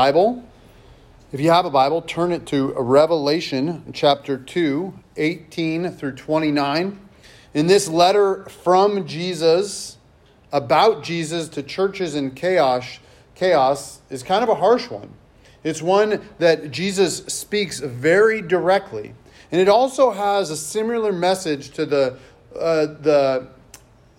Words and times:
Bible. 0.00 0.42
If 1.30 1.42
you 1.42 1.50
have 1.50 1.66
a 1.66 1.70
Bible, 1.70 2.00
turn 2.00 2.32
it 2.32 2.46
to 2.46 2.72
Revelation 2.72 3.84
chapter 3.92 4.38
2, 4.38 4.98
18 5.18 5.90
through 5.90 6.12
29. 6.12 6.98
In 7.52 7.66
this 7.66 7.86
letter 7.86 8.46
from 8.46 9.06
Jesus 9.06 9.98
about 10.52 11.02
Jesus 11.02 11.50
to 11.50 11.62
churches 11.62 12.14
in 12.14 12.30
chaos, 12.30 12.98
chaos 13.34 14.00
is 14.08 14.22
kind 14.22 14.42
of 14.42 14.48
a 14.48 14.54
harsh 14.54 14.88
one. 14.88 15.12
It's 15.64 15.82
one 15.82 16.26
that 16.38 16.70
Jesus 16.70 17.18
speaks 17.26 17.80
very 17.80 18.40
directly. 18.40 19.12
And 19.52 19.60
it 19.60 19.68
also 19.68 20.12
has 20.12 20.48
a 20.48 20.56
similar 20.56 21.12
message 21.12 21.72
to 21.72 21.84
the, 21.84 22.16
uh, 22.58 22.86
the 22.86 23.48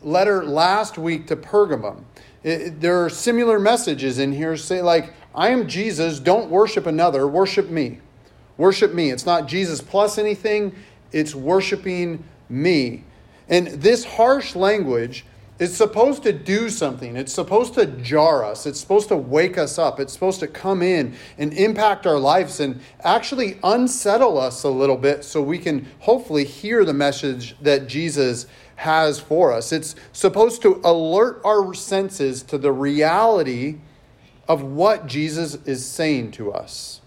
letter 0.04 0.46
last 0.46 1.00
week 1.00 1.26
to 1.26 1.36
Pergamum. 1.36 2.04
It, 2.44 2.82
there 2.82 3.04
are 3.04 3.10
similar 3.10 3.60
messages 3.60 4.20
in 4.20 4.32
here, 4.32 4.58
say, 4.58 4.84
like, 4.84 5.14
I 5.34 5.50
am 5.50 5.68
Jesus, 5.68 6.20
don't 6.20 6.50
worship 6.50 6.86
another, 6.86 7.28
worship 7.28 7.70
me. 7.70 8.00
Worship 8.58 8.94
me. 8.94 9.12
It's 9.12 9.26
not 9.26 9.48
Jesus 9.48 9.82
plus 9.82 10.18
anything, 10.18 10.76
it's 11.12 11.34
worshiping 11.34 12.24
me. 12.50 13.04
And 13.50 13.68
this 13.68 14.06
harsh 14.06 14.56
language 14.56 15.26
is 15.62 15.78
supposed 15.78 16.24
to 16.24 16.34
do 16.34 16.70
something. 16.70 17.16
It's 17.16 17.32
supposed 17.32 17.76
to 17.76 17.86
jar 17.86 18.44
us. 18.44 18.66
It's 18.66 18.80
supposed 18.80 19.10
to 19.10 19.16
wake 19.16 19.60
us 19.60 19.78
up. 19.78 20.00
It's 20.00 20.12
supposed 20.12 20.40
to 20.40 20.48
come 20.48 20.82
in 20.82 21.16
and 21.38 21.54
impact 21.54 22.08
our 22.08 22.18
lives 22.18 22.60
and 22.60 22.82
actually 23.04 23.60
unsettle 23.64 24.40
us 24.40 24.64
a 24.64 24.70
little 24.70 24.98
bit 24.98 25.24
so 25.24 25.40
we 25.40 25.60
can 25.60 25.88
hopefully 26.00 26.46
hear 26.46 26.84
the 26.84 26.94
message 26.94 27.56
that 27.62 27.88
Jesus 27.88 28.48
has 28.78 29.20
for 29.20 29.52
us. 29.54 29.72
It's 29.72 29.96
supposed 30.14 30.64
to 30.64 30.82
alert 30.84 31.42
our 31.46 31.76
senses 31.76 32.42
to 32.44 32.58
the 32.58 32.72
reality 32.72 33.78
of 34.52 34.62
what 34.62 35.08
Jesus 35.08 35.56
is 35.66 35.86
saying 35.86 36.30
to 36.32 36.52
us. 36.52 37.00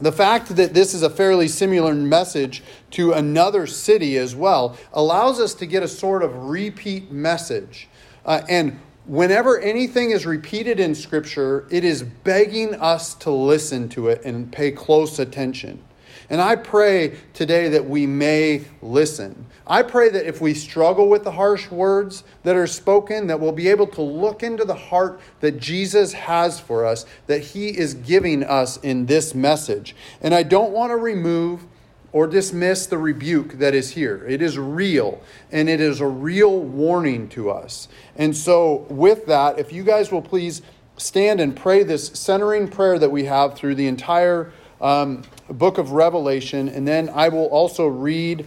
The 0.00 0.10
fact 0.10 0.56
that 0.56 0.72
this 0.72 0.94
is 0.94 1.02
a 1.02 1.10
fairly 1.10 1.48
similar 1.48 1.94
message 1.94 2.62
to 2.92 3.12
another 3.12 3.66
city 3.66 4.16
as 4.16 4.34
well 4.34 4.78
allows 4.94 5.38
us 5.38 5.52
to 5.54 5.66
get 5.66 5.82
a 5.82 5.88
sort 5.88 6.22
of 6.22 6.48
repeat 6.48 7.12
message. 7.12 7.88
Uh, 8.24 8.40
and 8.48 8.80
whenever 9.04 9.60
anything 9.60 10.10
is 10.10 10.24
repeated 10.24 10.80
in 10.80 10.94
Scripture, 10.94 11.68
it 11.70 11.84
is 11.84 12.02
begging 12.02 12.74
us 12.76 13.12
to 13.16 13.30
listen 13.30 13.90
to 13.90 14.08
it 14.08 14.24
and 14.24 14.50
pay 14.50 14.70
close 14.70 15.18
attention. 15.18 15.84
And 16.30 16.40
I 16.40 16.56
pray 16.56 17.16
today 17.32 17.70
that 17.70 17.88
we 17.88 18.06
may 18.06 18.64
listen. 18.82 19.46
I 19.66 19.82
pray 19.82 20.10
that 20.10 20.26
if 20.26 20.40
we 20.40 20.54
struggle 20.54 21.08
with 21.08 21.24
the 21.24 21.32
harsh 21.32 21.70
words 21.70 22.24
that 22.42 22.56
are 22.56 22.66
spoken, 22.66 23.26
that 23.28 23.40
we'll 23.40 23.52
be 23.52 23.68
able 23.68 23.86
to 23.88 24.02
look 24.02 24.42
into 24.42 24.64
the 24.64 24.74
heart 24.74 25.20
that 25.40 25.58
Jesus 25.58 26.12
has 26.12 26.60
for 26.60 26.84
us, 26.84 27.06
that 27.26 27.40
he 27.40 27.68
is 27.68 27.94
giving 27.94 28.44
us 28.44 28.76
in 28.78 29.06
this 29.06 29.34
message. 29.34 29.96
And 30.20 30.34
I 30.34 30.42
don't 30.42 30.72
want 30.72 30.90
to 30.90 30.96
remove 30.96 31.64
or 32.12 32.26
dismiss 32.26 32.86
the 32.86 32.98
rebuke 32.98 33.54
that 33.54 33.74
is 33.74 33.90
here. 33.90 34.24
It 34.26 34.40
is 34.40 34.58
real, 34.58 35.22
and 35.52 35.68
it 35.68 35.80
is 35.80 36.00
a 36.00 36.06
real 36.06 36.58
warning 36.58 37.28
to 37.30 37.50
us. 37.50 37.88
And 38.16 38.34
so, 38.34 38.86
with 38.88 39.26
that, 39.26 39.58
if 39.58 39.72
you 39.72 39.84
guys 39.84 40.10
will 40.10 40.22
please 40.22 40.62
stand 40.96 41.40
and 41.40 41.54
pray 41.54 41.82
this 41.82 42.08
centering 42.08 42.68
prayer 42.68 42.98
that 42.98 43.10
we 43.10 43.24
have 43.24 43.54
through 43.54 43.74
the 43.74 43.86
entire 43.86 44.50
um, 44.80 45.22
book 45.48 45.78
of 45.78 45.92
Revelation, 45.92 46.68
and 46.68 46.86
then 46.86 47.08
I 47.08 47.28
will 47.28 47.46
also 47.46 47.86
read 47.86 48.46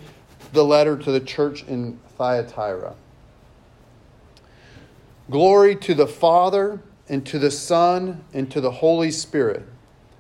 the 0.54 0.64
letter 0.64 0.98
to 0.98 1.12
the 1.12 1.20
church 1.20 1.64
in 1.64 2.00
Thyatira. 2.18 2.96
Glory 5.30 5.76
to 5.78 5.94
the 5.94 6.08
Father, 6.08 6.82
and 7.08 7.26
to 7.26 7.40
the 7.40 7.52
Son, 7.52 8.24
and 8.34 8.52
to 8.52 8.62
the 8.62 8.72
Holy 8.72 9.12
Spirit, 9.12 9.66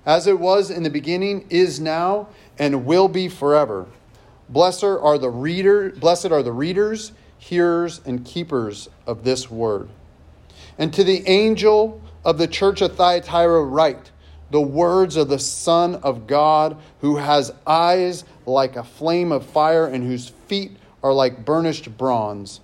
as 0.05 0.27
it 0.27 0.39
was 0.39 0.69
in 0.69 0.83
the 0.83 0.89
beginning, 0.89 1.45
is 1.49 1.79
now, 1.79 2.27
and 2.57 2.85
will 2.85 3.07
be 3.07 3.27
forever. 3.27 3.85
Blessed 4.49 4.83
are 4.83 5.17
the 5.17 5.29
reader, 5.29 5.91
blessed 5.91 6.31
are 6.31 6.43
the 6.43 6.51
readers, 6.51 7.13
hearers, 7.37 8.01
and 8.05 8.25
keepers 8.25 8.89
of 9.07 9.23
this 9.23 9.49
word. 9.49 9.89
And 10.77 10.93
to 10.93 11.03
the 11.03 11.27
angel 11.27 12.01
of 12.23 12.37
the 12.37 12.47
church 12.47 12.81
of 12.81 12.95
Thyatira 12.95 13.63
write, 13.63 14.11
the 14.51 14.61
words 14.61 15.15
of 15.15 15.29
the 15.29 15.39
Son 15.39 15.95
of 15.95 16.27
God, 16.27 16.77
who 16.99 17.17
has 17.17 17.53
eyes 17.65 18.23
like 18.45 18.75
a 18.75 18.83
flame 18.83 19.31
of 19.31 19.45
fire 19.45 19.87
and 19.87 20.03
whose 20.03 20.29
feet 20.47 20.71
are 21.01 21.13
like 21.13 21.45
burnished 21.45 21.97
bronze. 21.97 22.59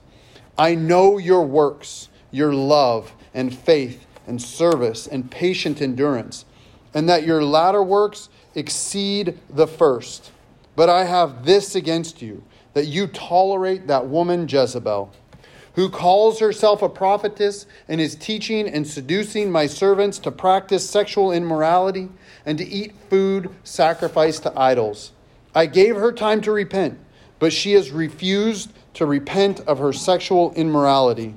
I 0.57 0.75
know 0.75 1.17
your 1.17 1.43
works, 1.43 2.09
your 2.31 2.53
love 2.53 3.13
and 3.33 3.55
faith 3.55 4.05
and 4.25 4.41
service 4.41 5.07
and 5.07 5.31
patient 5.31 5.81
endurance, 5.81 6.45
and 6.93 7.07
that 7.07 7.25
your 7.25 7.43
latter 7.43 7.81
works 7.81 8.29
exceed 8.55 9.37
the 9.49 9.67
first. 9.67 10.31
But 10.75 10.89
I 10.89 11.05
have 11.05 11.45
this 11.45 11.75
against 11.75 12.21
you, 12.21 12.43
that 12.73 12.85
you 12.85 13.07
tolerate 13.07 13.87
that 13.87 14.07
woman 14.07 14.47
Jezebel 14.47 15.11
who 15.77 15.89
calls 15.89 16.39
herself 16.39 16.81
a 16.81 16.89
prophetess 16.89 17.67
and 17.87 18.01
is 18.01 18.15
teaching 18.15 18.67
and 18.67 18.87
seducing 18.87 19.51
my 19.51 19.67
servants 19.67 20.17
to 20.17 20.31
practice 20.31 20.89
sexual 20.89 21.31
immorality 21.31 22.09
and 22.47 22.57
to 22.57 22.65
eat 22.65 22.95
food 23.11 23.47
sacrificed 23.63 24.41
to 24.41 24.59
idols. 24.59 25.11
I 25.53 25.67
gave 25.67 25.95
her 25.95 26.11
time 26.11 26.41
to 26.41 26.51
repent, 26.51 26.97
but 27.37 27.53
she 27.53 27.73
has 27.73 27.91
refused 27.91 28.71
to 28.95 29.05
repent 29.05 29.59
of 29.67 29.77
her 29.77 29.93
sexual 29.93 30.51
immorality. 30.55 31.35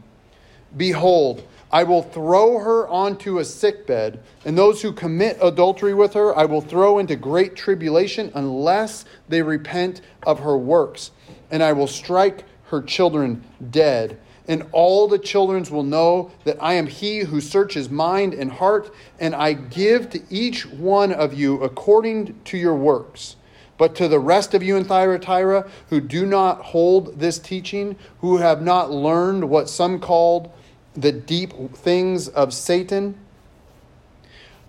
Behold, 0.74 1.46
I 1.70 1.82
will 1.82 2.02
throw 2.02 2.60
her 2.60 2.88
onto 2.88 3.40
a 3.40 3.44
sickbed, 3.44 4.20
and 4.46 4.56
those 4.56 4.80
who 4.80 4.92
commit 4.92 5.36
adultery 5.42 5.92
with 5.92 6.14
her 6.14 6.34
I 6.34 6.46
will 6.46 6.62
throw 6.62 6.98
into 6.98 7.14
great 7.14 7.56
tribulation 7.56 8.32
unless 8.34 9.04
they 9.28 9.42
repent 9.42 10.00
of 10.22 10.40
her 10.40 10.56
works, 10.56 11.10
and 11.50 11.62
I 11.62 11.74
will 11.74 11.86
strike 11.86 12.44
her 12.68 12.80
children 12.80 13.44
dead 13.70 14.18
and 14.50 14.66
all 14.72 15.06
the 15.06 15.16
children's 15.16 15.71
will 15.71 15.84
know 15.84 16.33
that 16.43 16.61
I 16.61 16.75
am 16.75 16.88
he 16.88 17.21
who 17.21 17.41
searches 17.41 17.88
mind 17.88 18.34
and 18.34 18.50
heart, 18.50 18.93
and 19.21 19.33
I 19.33 19.53
give 19.53 20.11
to 20.11 20.21
each 20.28 20.66
one 20.66 21.12
of 21.12 21.33
you 21.33 21.62
according 21.62 22.41
to 22.47 22.59
your 22.59 22.75
works. 22.75 23.37
But 23.78 23.94
to 23.94 24.09
the 24.09 24.19
rest 24.19 24.53
of 24.53 24.61
you 24.61 24.77
in 24.77 24.84
Thyatira 24.84 25.71
who 25.88 26.00
do 26.00 26.27
not 26.27 26.62
hold 26.62 27.21
this 27.21 27.38
teaching, 27.38 27.94
who 28.22 28.38
have 28.38 28.61
not 28.61 28.91
learned 28.91 29.49
what 29.49 29.69
some 29.69 30.00
called 30.00 30.50
the 30.94 31.12
deep 31.12 31.53
things 31.77 32.27
of 32.27 32.53
Satan, 32.53 33.17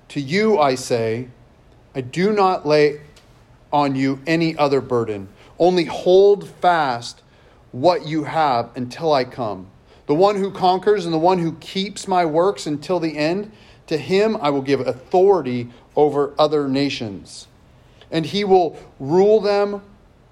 to 0.10 0.22
you 0.22 0.60
I 0.60 0.76
say, 0.76 1.30
I 1.96 2.02
do 2.02 2.32
not 2.32 2.68
lay 2.68 3.02
on 3.74 3.96
you 3.96 4.22
any 4.28 4.56
other 4.56 4.80
burden. 4.80 5.30
Only 5.58 5.86
hold 5.86 6.48
fast 6.48 7.24
what 7.72 8.06
you 8.06 8.26
have 8.26 8.70
until 8.76 9.12
I 9.12 9.24
come. 9.24 9.71
The 10.12 10.16
one 10.16 10.36
who 10.36 10.52
conquers 10.52 11.06
and 11.06 11.14
the 11.14 11.18
one 11.18 11.40
who 11.40 11.54
keeps 11.54 12.06
my 12.06 12.26
works 12.26 12.68
until 12.68 13.00
the 13.00 13.18
end, 13.18 13.50
to 13.88 13.98
him 13.98 14.36
I 14.42 14.50
will 14.50 14.62
give 14.62 14.82
authority 14.82 15.70
over 15.96 16.34
other 16.38 16.68
nations. 16.68 17.48
And 18.12 18.26
he 18.26 18.44
will 18.44 18.78
rule 19.00 19.40
them 19.40 19.82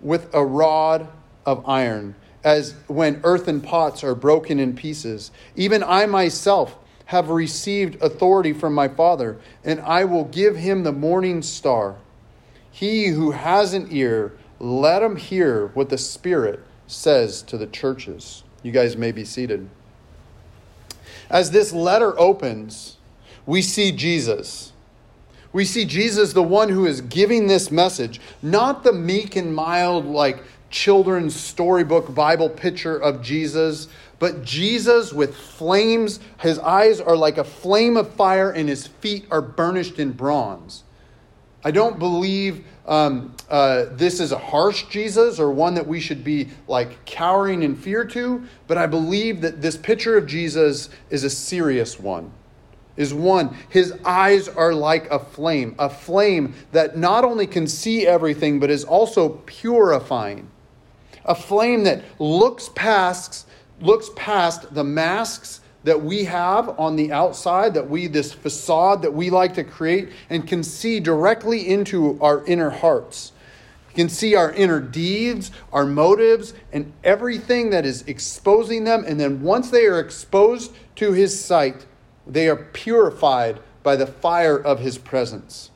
with 0.01 0.35
a 0.35 0.44
rod 0.44 1.07
of 1.45 1.63
iron, 1.66 2.16
as 2.44 2.73
when 2.88 3.22
earthen 3.23 3.62
pots 3.62 4.03
are 4.03 4.16
broken 4.16 4.59
in 4.59 4.75
pieces. 4.75 5.31
Even 5.56 5.81
I 5.81 6.07
myself 6.07 6.78
have 7.06 7.29
received 7.29 8.03
authority 8.03 8.51
from 8.51 8.73
my 8.73 8.89
Father, 8.89 9.38
and 9.63 9.79
I 9.79 10.03
will 10.03 10.25
give 10.25 10.57
him 10.57 10.84
the 10.84 10.91
morning 10.91 11.41
star. 11.41 11.95
He 12.69 13.07
who 13.07 13.31
has 13.31 13.73
an 13.73 13.88
ear, 13.91 14.38
let 14.59 15.01
him 15.01 15.16
hear 15.16 15.68
what 15.68 15.88
the 15.88 15.97
Spirit 15.97 16.59
says 16.85 17.41
to 17.44 17.57
the 17.57 17.68
churches. 17.68 18.44
You 18.64 18.72
guys 18.72 18.97
may 18.97 19.12
be 19.12 19.25
seated. 19.25 19.70
As 21.30 21.52
this 21.52 21.72
letter 21.72 22.20
opens, 22.20 22.97
we 23.46 23.62
see 23.62 23.92
Jesus. 23.92 24.74
We 25.52 25.66
see 25.66 25.86
Jesus, 25.86 26.33
the 26.33 26.44
one 26.44 26.69
who 26.69 26.86
is 26.86 27.01
giving 27.01 27.48
this 27.48 27.72
message, 27.72 28.19
not 28.42 28.83
the 28.83 28.94
meek 28.94 29.36
and 29.36 29.54
mild, 29.54 30.06
like 30.06 30.44
children's 30.69 31.36
storybook 31.36 32.13
Bible 32.13 32.50
picture 32.50 32.98
of 32.98 33.22
Jesus, 33.22 33.88
but 34.19 34.44
Jesus 34.44 35.13
with 35.13 35.36
flames. 35.36 36.19
His 36.39 36.60
eyes 36.60 37.00
are 37.00 37.16
like 37.16 37.38
a 37.38 37.44
flame 37.44 37.98
of 37.98 38.13
fire, 38.13 38.51
and 38.51 38.69
his 38.69 38.86
feet 38.86 39.25
are 39.31 39.42
burnished 39.42 39.98
in 39.98 40.12
bronze. 40.12 40.83
I 41.63 41.71
don't 41.71 42.00
believe 42.00 42.63
um, 42.85 43.35
uh, 43.50 43.85
this 43.91 44.19
is 44.19 44.31
a 44.31 44.38
harsh 44.38 44.85
Jesus 44.89 45.39
or 45.39 45.51
one 45.51 45.75
that 45.75 45.85
we 45.85 46.00
should 46.00 46.23
be 46.23 46.50
like 46.67 47.06
cowering 47.06 47.63
in 47.63 47.75
fear 47.75 48.06
to, 48.06 48.44
but 48.67 48.77
I 48.77 48.88
believe 48.88 49.41
that 49.41 49.61
this 49.61 49.77
picture 49.77 50.17
of 50.17 50.25
Jesus 50.25 50.89
is 51.09 51.23
a 51.23 51.29
serious 51.29 52.00
one. 52.00 52.31
Is 52.97 53.13
one, 53.13 53.56
his 53.69 53.94
eyes 54.03 54.50
are 54.50 54.73
like 54.73 55.09
a 55.09 55.19
flame, 55.19 55.75
a 55.79 55.89
flame 55.89 56.53
that 56.73 56.97
not 56.97 57.23
only 57.23 57.47
can 57.47 57.65
see 57.65 58.06
everything, 58.06 58.59
but 58.59 58.69
is 58.69 58.83
also 58.83 59.41
purifying. 59.45 60.50
A 61.23 61.35
flame 61.35 61.83
that 61.83 62.03
looks 62.19 62.69
past, 62.75 63.47
looks 63.79 64.09
past 64.15 64.73
the 64.73 64.83
masks 64.83 65.61
that 65.84 66.02
we 66.02 66.26
have 66.26 66.80
on 66.80 66.96
the 66.96 67.12
outside, 67.12 67.74
that 67.74 67.90
we, 67.90 68.08
this 68.08 68.34
facade 68.34 69.02
that 69.02 69.14
we 69.14 69.30
like 69.30 69.54
to 69.54 69.64
create, 69.64 70.10
and 70.30 70.48
can 70.48 70.64
see 70.64 71.00
directly 71.00 71.68
into 71.68 72.20
our 72.22 72.46
inner 72.46 72.70
hearts. 72.70 73.31
You 73.90 73.96
can 73.96 74.10
see 74.10 74.36
our 74.36 74.52
inner 74.52 74.80
deeds, 74.80 75.52
our 75.72 75.86
motives, 75.86 76.54
and 76.72 76.92
everything 77.04 77.70
that 77.72 77.86
is 77.86 78.04
exposing 78.04 78.84
them. 78.84 79.04
And 79.08 79.20
then 79.20 79.42
once 79.42 79.70
they 79.70 79.86
are 79.86 80.00
exposed 80.00 80.74
to 80.96 81.14
his 81.14 81.44
sight, 81.44 81.86
they 82.28 82.50
are 82.50 82.56
purified 82.58 83.60
by 83.81 83.96
the 83.96 84.06
fire 84.06 84.58
of 84.58 84.80
his 84.80 84.98
presence. 84.98 85.72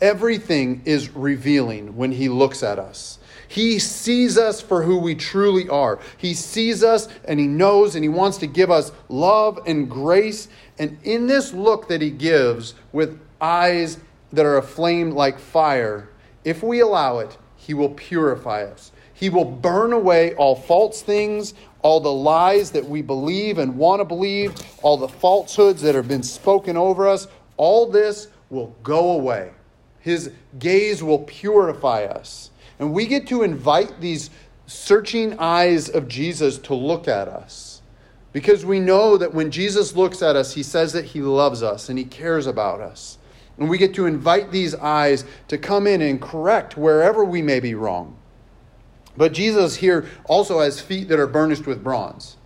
Everything 0.00 0.82
is 0.84 1.10
revealing 1.10 1.96
when 1.96 2.12
he 2.12 2.28
looks 2.28 2.62
at 2.62 2.78
us. 2.78 3.18
He 3.54 3.78
sees 3.78 4.36
us 4.36 4.60
for 4.60 4.82
who 4.82 4.98
we 4.98 5.14
truly 5.14 5.68
are. 5.68 6.00
He 6.16 6.34
sees 6.34 6.82
us 6.82 7.06
and 7.24 7.38
He 7.38 7.46
knows 7.46 7.94
and 7.94 8.02
He 8.02 8.08
wants 8.08 8.38
to 8.38 8.48
give 8.48 8.68
us 8.68 8.90
love 9.08 9.60
and 9.64 9.88
grace. 9.88 10.48
And 10.76 10.98
in 11.04 11.28
this 11.28 11.52
look 11.52 11.86
that 11.86 12.02
He 12.02 12.10
gives 12.10 12.74
with 12.90 13.20
eyes 13.40 13.98
that 14.32 14.44
are 14.44 14.56
aflame 14.56 15.12
like 15.12 15.38
fire, 15.38 16.08
if 16.42 16.64
we 16.64 16.80
allow 16.80 17.20
it, 17.20 17.38
He 17.54 17.74
will 17.74 17.90
purify 17.90 18.64
us. 18.64 18.90
He 19.12 19.30
will 19.30 19.44
burn 19.44 19.92
away 19.92 20.34
all 20.34 20.56
false 20.56 21.00
things, 21.02 21.54
all 21.80 22.00
the 22.00 22.12
lies 22.12 22.72
that 22.72 22.84
we 22.84 23.02
believe 23.02 23.58
and 23.58 23.76
want 23.76 24.00
to 24.00 24.04
believe, 24.04 24.52
all 24.82 24.96
the 24.96 25.06
falsehoods 25.06 25.80
that 25.82 25.94
have 25.94 26.08
been 26.08 26.24
spoken 26.24 26.76
over 26.76 27.06
us. 27.06 27.28
All 27.56 27.86
this 27.86 28.26
will 28.50 28.74
go 28.82 29.12
away. 29.12 29.52
His 30.00 30.32
gaze 30.58 31.04
will 31.04 31.20
purify 31.20 32.06
us. 32.06 32.50
And 32.78 32.92
we 32.92 33.06
get 33.06 33.26
to 33.28 33.42
invite 33.42 34.00
these 34.00 34.30
searching 34.66 35.38
eyes 35.38 35.88
of 35.88 36.08
Jesus 36.08 36.58
to 36.58 36.74
look 36.74 37.06
at 37.08 37.28
us. 37.28 37.82
Because 38.32 38.64
we 38.64 38.80
know 38.80 39.16
that 39.16 39.32
when 39.32 39.50
Jesus 39.50 39.94
looks 39.94 40.20
at 40.20 40.34
us, 40.34 40.54
he 40.54 40.62
says 40.62 40.92
that 40.92 41.04
he 41.04 41.20
loves 41.20 41.62
us 41.62 41.88
and 41.88 41.98
he 41.98 42.04
cares 42.04 42.46
about 42.46 42.80
us. 42.80 43.18
And 43.58 43.68
we 43.68 43.78
get 43.78 43.94
to 43.94 44.06
invite 44.06 44.50
these 44.50 44.74
eyes 44.74 45.24
to 45.46 45.56
come 45.56 45.86
in 45.86 46.02
and 46.02 46.20
correct 46.20 46.76
wherever 46.76 47.24
we 47.24 47.42
may 47.42 47.60
be 47.60 47.76
wrong. 47.76 48.16
But 49.16 49.32
Jesus 49.32 49.76
here 49.76 50.08
also 50.24 50.58
has 50.58 50.80
feet 50.80 51.06
that 51.08 51.20
are 51.20 51.28
burnished 51.28 51.66
with 51.66 51.84
bronze. 51.84 52.36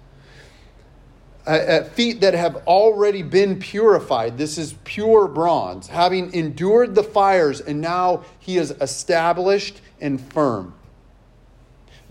Feet 1.95 2.21
that 2.21 2.35
have 2.35 2.57
already 2.67 3.23
been 3.23 3.59
purified. 3.59 4.37
This 4.37 4.59
is 4.59 4.75
pure 4.85 5.27
bronze, 5.27 5.87
having 5.87 6.35
endured 6.35 6.95
the 6.95 7.03
fires, 7.03 7.63
and 7.63 7.81
now 7.81 8.25
he 8.39 8.59
is 8.59 8.73
established 8.83 9.81
and 10.01 10.21
firm. 10.21 10.75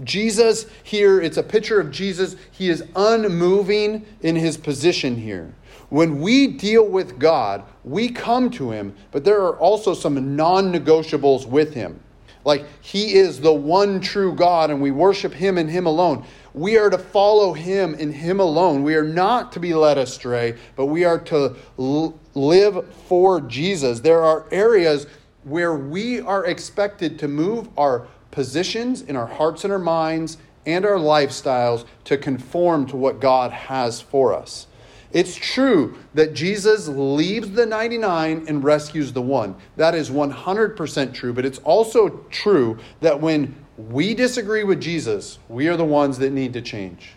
Jesus 0.03 0.67
here, 0.83 1.21
it's 1.21 1.37
a 1.37 1.43
picture 1.43 1.79
of 1.79 1.91
Jesus. 1.91 2.35
He 2.51 2.69
is 2.69 2.83
unmoving 2.95 4.05
in 4.21 4.35
his 4.35 4.57
position 4.57 5.15
here. 5.15 5.53
When 5.89 6.21
we 6.21 6.47
deal 6.47 6.87
with 6.87 7.17
God, 7.17 7.63
we 7.83 8.09
come 8.09 8.49
to 8.51 8.71
him, 8.71 8.93
but 9.11 9.23
there 9.23 9.41
are 9.41 9.57
also 9.57 9.93
some 9.93 10.35
non 10.35 10.71
negotiables 10.71 11.47
with 11.47 11.73
him. 11.73 11.99
Like 12.43 12.65
he 12.81 13.15
is 13.15 13.41
the 13.41 13.53
one 13.53 13.99
true 13.99 14.33
God 14.33 14.69
and 14.69 14.81
we 14.81 14.91
worship 14.91 15.33
him 15.33 15.57
and 15.57 15.69
him 15.69 15.85
alone. 15.85 16.25
We 16.53 16.77
are 16.77 16.89
to 16.89 16.97
follow 16.97 17.51
him 17.53 17.93
and 17.99 18.13
him 18.13 18.39
alone. 18.39 18.83
We 18.83 18.95
are 18.95 19.03
not 19.03 19.51
to 19.53 19.59
be 19.59 19.73
led 19.73 19.97
astray, 19.97 20.57
but 20.75 20.85
we 20.85 21.03
are 21.03 21.19
to 21.19 21.55
live 21.77 22.95
for 23.07 23.41
Jesus. 23.41 23.99
There 23.99 24.23
are 24.23 24.45
areas 24.51 25.07
where 25.47 25.73
we 25.75 26.19
are 26.19 26.45
expected 26.45 27.17
to 27.19 27.27
move 27.27 27.69
our 27.77 28.07
positions 28.31 29.01
in 29.01 29.15
our 29.15 29.27
hearts 29.27 29.63
and 29.63 29.73
our 29.73 29.79
minds 29.79 30.37
and 30.65 30.85
our 30.85 30.97
lifestyles 30.97 31.85
to 32.03 32.17
conform 32.17 32.85
to 32.85 32.97
what 32.97 33.19
God 33.19 33.51
has 33.51 34.01
for 34.01 34.33
us. 34.33 34.67
It's 35.11 35.35
true 35.35 35.97
that 36.13 36.33
Jesus 36.33 36.87
leaves 36.87 37.51
the 37.51 37.65
99 37.65 38.45
and 38.47 38.63
rescues 38.63 39.13
the 39.13 39.21
one. 39.21 39.55
That 39.75 39.95
is 39.95 40.09
100% 40.09 41.13
true, 41.13 41.33
but 41.33 41.45
it's 41.45 41.59
also 41.59 42.09
true 42.29 42.77
that 42.99 43.21
when 43.21 43.55
we 43.77 44.13
disagree 44.13 44.63
with 44.63 44.79
Jesus, 44.79 45.39
we 45.49 45.67
are 45.69 45.77
the 45.77 45.83
ones 45.85 46.19
that 46.19 46.31
need 46.31 46.53
to 46.53 46.61
change. 46.61 47.13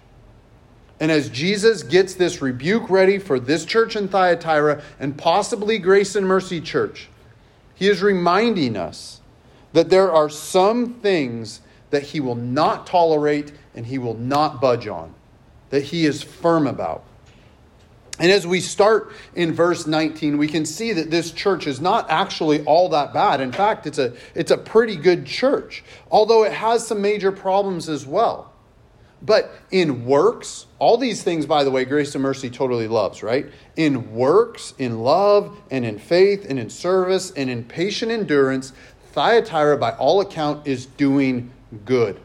And 1.00 1.10
as 1.10 1.28
Jesus 1.28 1.82
gets 1.82 2.14
this 2.14 2.40
rebuke 2.40 2.88
ready 2.88 3.18
for 3.18 3.38
this 3.38 3.66
church 3.66 3.96
in 3.96 4.08
Thyatira 4.08 4.82
and 4.98 5.18
possibly 5.18 5.78
Grace 5.78 6.14
and 6.14 6.26
Mercy 6.26 6.60
Church, 6.62 7.09
he 7.80 7.88
is 7.88 8.02
reminding 8.02 8.76
us 8.76 9.22
that 9.72 9.88
there 9.88 10.12
are 10.12 10.28
some 10.28 10.92
things 11.00 11.62
that 11.88 12.02
he 12.02 12.20
will 12.20 12.34
not 12.34 12.86
tolerate 12.86 13.52
and 13.74 13.86
he 13.86 13.96
will 13.96 14.18
not 14.18 14.60
budge 14.60 14.86
on, 14.86 15.14
that 15.70 15.84
he 15.84 16.04
is 16.04 16.22
firm 16.22 16.66
about. 16.66 17.02
And 18.18 18.30
as 18.30 18.46
we 18.46 18.60
start 18.60 19.12
in 19.34 19.54
verse 19.54 19.86
19, 19.86 20.36
we 20.36 20.46
can 20.46 20.66
see 20.66 20.92
that 20.92 21.10
this 21.10 21.32
church 21.32 21.66
is 21.66 21.80
not 21.80 22.10
actually 22.10 22.62
all 22.64 22.90
that 22.90 23.14
bad. 23.14 23.40
In 23.40 23.50
fact, 23.50 23.86
it's 23.86 23.96
a, 23.96 24.12
it's 24.34 24.50
a 24.50 24.58
pretty 24.58 24.94
good 24.94 25.24
church, 25.24 25.82
although 26.10 26.44
it 26.44 26.52
has 26.52 26.86
some 26.86 27.00
major 27.00 27.32
problems 27.32 27.88
as 27.88 28.04
well. 28.04 28.52
But 29.22 29.52
in 29.70 30.06
works, 30.06 30.66
all 30.78 30.96
these 30.96 31.22
things, 31.22 31.44
by 31.44 31.62
the 31.64 31.70
way, 31.70 31.84
grace 31.84 32.14
and 32.14 32.22
mercy 32.22 32.48
totally 32.48 32.88
loves, 32.88 33.22
right? 33.22 33.46
In 33.76 34.14
works, 34.14 34.72
in 34.78 35.00
love, 35.00 35.58
and 35.70 35.84
in 35.84 35.98
faith, 35.98 36.46
and 36.48 36.58
in 36.58 36.70
service, 36.70 37.30
and 37.32 37.50
in 37.50 37.64
patient 37.64 38.10
endurance, 38.10 38.72
Thyatira, 39.12 39.76
by 39.76 39.92
all 39.92 40.20
account, 40.20 40.66
is 40.66 40.86
doing 40.86 41.50
good. 41.84 42.20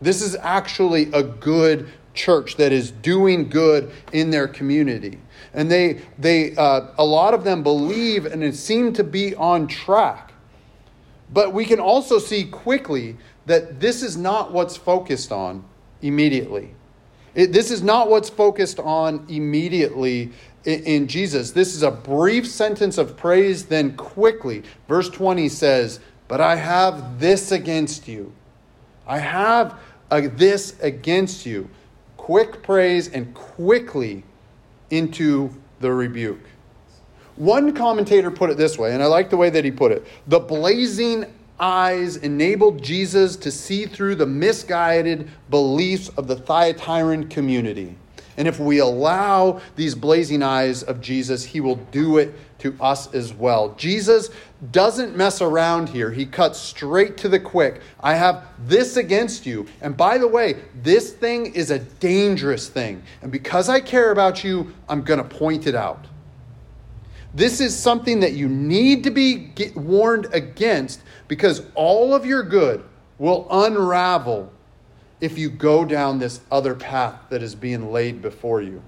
This 0.00 0.20
is 0.20 0.34
actually 0.36 1.12
a 1.12 1.22
good 1.22 1.88
church 2.14 2.56
that 2.56 2.72
is 2.72 2.90
doing 2.90 3.48
good 3.48 3.90
in 4.12 4.30
their 4.30 4.48
community. 4.48 5.18
And 5.54 5.70
they, 5.70 6.00
they 6.18 6.56
uh, 6.56 6.88
a 6.98 7.04
lot 7.04 7.34
of 7.34 7.44
them 7.44 7.62
believe 7.62 8.26
and 8.26 8.42
it 8.42 8.54
seem 8.56 8.92
to 8.94 9.04
be 9.04 9.34
on 9.36 9.66
track. 9.66 10.32
But 11.32 11.54
we 11.54 11.64
can 11.64 11.80
also 11.80 12.18
see 12.18 12.44
quickly 12.44 13.16
that 13.46 13.80
this 13.80 14.02
is 14.02 14.16
not 14.16 14.52
what's 14.52 14.76
focused 14.76 15.32
on 15.32 15.64
immediately. 16.02 16.74
It, 17.34 17.52
this 17.52 17.70
is 17.70 17.82
not 17.82 18.10
what's 18.10 18.28
focused 18.28 18.78
on 18.78 19.24
immediately 19.28 20.32
in, 20.64 20.84
in 20.84 21.08
Jesus. 21.08 21.52
This 21.52 21.74
is 21.74 21.82
a 21.82 21.90
brief 21.90 22.46
sentence 22.46 22.98
of 22.98 23.16
praise, 23.16 23.66
then 23.66 23.96
quickly. 23.96 24.62
Verse 24.88 25.08
20 25.08 25.48
says, 25.48 26.00
But 26.28 26.40
I 26.40 26.56
have 26.56 27.18
this 27.18 27.52
against 27.52 28.06
you. 28.06 28.32
I 29.06 29.18
have 29.18 29.78
a, 30.10 30.28
this 30.28 30.78
against 30.80 31.46
you. 31.46 31.68
Quick 32.16 32.62
praise 32.62 33.08
and 33.08 33.32
quickly 33.34 34.22
into 34.90 35.50
the 35.80 35.92
rebuke. 35.92 36.40
One 37.36 37.72
commentator 37.72 38.30
put 38.30 38.50
it 38.50 38.58
this 38.58 38.78
way, 38.78 38.92
and 38.92 39.02
I 39.02 39.06
like 39.06 39.30
the 39.30 39.38
way 39.38 39.50
that 39.50 39.64
he 39.64 39.70
put 39.70 39.90
it 39.90 40.06
the 40.26 40.38
blazing 40.38 41.24
eyes 41.62 42.16
enabled 42.16 42.82
Jesus 42.82 43.36
to 43.36 43.50
see 43.50 43.86
through 43.86 44.16
the 44.16 44.26
misguided 44.26 45.30
beliefs 45.48 46.08
of 46.10 46.26
the 46.26 46.36
Thyatiran 46.36 47.30
community. 47.30 47.96
And 48.36 48.48
if 48.48 48.58
we 48.58 48.78
allow 48.78 49.60
these 49.76 49.94
blazing 49.94 50.42
eyes 50.42 50.82
of 50.82 51.00
Jesus, 51.00 51.44
he 51.44 51.60
will 51.60 51.76
do 51.76 52.18
it 52.18 52.34
to 52.60 52.74
us 52.80 53.12
as 53.14 53.32
well. 53.32 53.74
Jesus 53.76 54.30
doesn't 54.70 55.16
mess 55.16 55.40
around 55.40 55.88
here. 55.88 56.10
He 56.10 56.24
cuts 56.24 56.58
straight 56.58 57.16
to 57.18 57.28
the 57.28 57.38
quick. 57.38 57.80
I 58.00 58.14
have 58.14 58.44
this 58.66 58.96
against 58.96 59.46
you. 59.46 59.66
And 59.80 59.96
by 59.96 60.18
the 60.18 60.28
way, 60.28 60.62
this 60.82 61.12
thing 61.12 61.54
is 61.54 61.70
a 61.70 61.78
dangerous 61.78 62.68
thing. 62.68 63.02
And 63.20 63.30
because 63.30 63.68
I 63.68 63.80
care 63.80 64.12
about 64.12 64.42
you, 64.42 64.72
I'm 64.88 65.02
going 65.02 65.18
to 65.18 65.24
point 65.24 65.66
it 65.66 65.74
out. 65.74 66.06
This 67.34 67.60
is 67.60 67.76
something 67.76 68.20
that 68.20 68.32
you 68.32 68.48
need 68.48 69.04
to 69.04 69.10
be 69.10 69.52
warned 69.74 70.28
against 70.32 71.00
because 71.32 71.62
all 71.74 72.12
of 72.12 72.26
your 72.26 72.42
good 72.42 72.84
will 73.16 73.46
unravel 73.50 74.52
if 75.18 75.38
you 75.38 75.48
go 75.48 75.82
down 75.82 76.18
this 76.18 76.42
other 76.50 76.74
path 76.74 77.18
that 77.30 77.42
is 77.42 77.54
being 77.54 77.90
laid 77.90 78.20
before 78.20 78.60
you. 78.60 78.82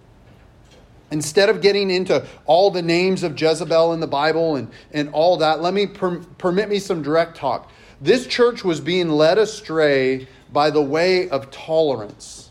Instead 1.11 1.49
of 1.49 1.63
getting 1.63 1.91
into 1.91 2.23
all 2.45 2.71
the 2.71 2.83
names 2.83 3.23
of 3.23 3.41
Jezebel 3.41 3.95
in 3.95 4.01
the 4.01 4.07
Bible 4.07 4.57
and, 4.57 4.71
and 4.93 5.09
all 5.15 5.39
that, 5.39 5.63
let 5.63 5.73
me 5.73 5.87
per, 5.87 6.19
permit 6.37 6.69
me 6.69 6.79
some 6.79 7.01
direct 7.03 7.35
talk. 7.35 7.71
This 7.99 8.27
church 8.27 8.63
was 8.63 8.79
being 8.79 9.09
led 9.09 9.39
astray 9.39 10.29
by 10.53 10.69
the 10.69 10.83
way 10.83 11.31
of 11.31 11.51
tolerance 11.51 12.51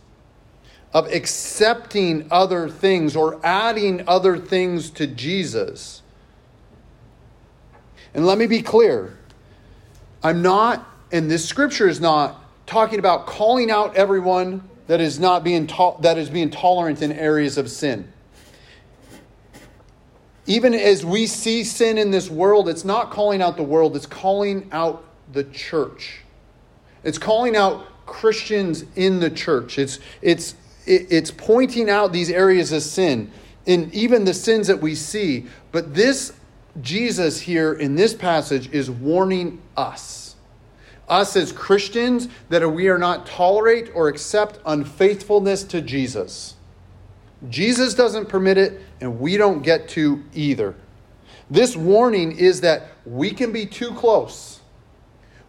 of 0.92 1.06
accepting 1.14 2.28
other 2.32 2.68
things 2.68 3.16
or 3.16 3.40
adding 3.46 4.04
other 4.08 4.40
things 4.40 4.90
to 4.90 5.06
Jesus. 5.06 6.02
And 8.16 8.26
let 8.26 8.40
me 8.40 8.48
be 8.48 8.64
clear 8.64 9.20
I'm 10.24 10.42
not, 10.42 10.88
and 11.12 11.30
this 11.30 11.48
scripture 11.48 11.88
is 11.88 12.00
not 12.00 12.42
talking 12.65 13.00
about 13.00 13.25
calling 13.25 13.70
out 13.70 13.96
everyone 13.96 14.70
that 14.88 15.01
is 15.01 15.20
not 15.20 15.44
being 15.44 15.68
to- 15.68 15.96
that 16.01 16.18
is 16.18 16.30
being 16.30 16.50
tolerant 16.50 17.01
in 17.01 17.12
areas 17.12 17.58
of 17.58 17.70
sin. 17.70 18.08
Even 20.46 20.74
as 20.74 21.06
we 21.06 21.25
see 21.25 21.63
sin 21.63 21.98
in 21.98 22.12
this 22.12 22.30
world, 22.30 22.68
it's 22.68 22.84
not 22.84 23.12
calling 23.12 23.42
out 23.42 23.58
the 23.58 23.63
world, 23.63 23.96
it's 23.96 24.06
calling 24.06 24.68
out 24.72 25.03
the 25.32 25.44
church. 25.46 26.20
It's 27.03 27.18
calling 27.18 27.56
out 27.56 27.86
Christians 28.06 28.86
in 28.96 29.20
the 29.20 29.30
church. 29.30 29.80
It's, 29.80 30.00
it's 30.22 30.56
it's 30.86 31.32
pointing 31.32 31.89
out 31.89 32.12
these 32.12 32.30
areas 32.30 32.72
of 32.72 32.82
sin 32.82 33.32
and 33.65 33.94
even 33.94 34.25
the 34.25 34.34
sins 34.34 34.68
that 34.68 34.82
we 34.82 34.96
see. 34.96 35.46
But 35.72 35.94
this 35.94 36.34
Jesus 36.82 37.42
here 37.42 37.74
in 37.74 37.96
this 37.96 38.13
passage 38.13 38.72
is 38.72 38.89
warning 38.89 39.62
us. 39.77 40.36
Us 41.08 41.36
as 41.36 41.51
Christians, 41.51 42.27
that 42.50 42.68
we 42.68 42.88
are 42.88 42.98
not 42.98 43.25
tolerate 43.25 43.92
or 43.94 44.08
accept 44.08 44.60
unfaithfulness 44.65 45.63
to 45.65 45.82
Jesus. 45.82 46.56
Jesus 47.50 47.94
doesn't 47.94 48.30
permit 48.30 48.58
it, 48.58 48.82
and 49.01 49.20
we 49.20 49.38
don't 49.38 49.62
get 49.62 49.88
to 49.89 50.24
either. 50.34 50.75
This 51.50 51.75
warning 51.75 52.32
is 52.32 52.62
that 52.62 52.88
we 53.06 53.32
can 53.32 53.51
be 53.51 53.65
too 53.65 53.92
close. 53.92 54.62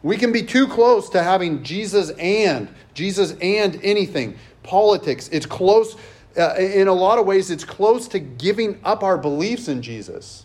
We 0.02 0.18
can 0.18 0.32
be 0.32 0.42
too 0.42 0.66
close 0.66 1.08
to 1.10 1.22
having 1.22 1.62
Jesus 1.62 2.10
and, 2.10 2.68
Jesus 2.92 3.34
and 3.40 3.80
anything. 3.82 4.36
Politics, 4.62 5.30
it's 5.32 5.46
close. 5.46 5.96
Uh, 6.36 6.54
in 6.56 6.88
a 6.88 6.92
lot 6.92 7.18
of 7.18 7.26
ways, 7.26 7.50
it's 7.50 7.64
close 7.64 8.08
to 8.08 8.18
giving 8.18 8.80
up 8.84 9.02
our 9.02 9.16
beliefs 9.16 9.68
in 9.68 9.80
Jesus. 9.80 10.43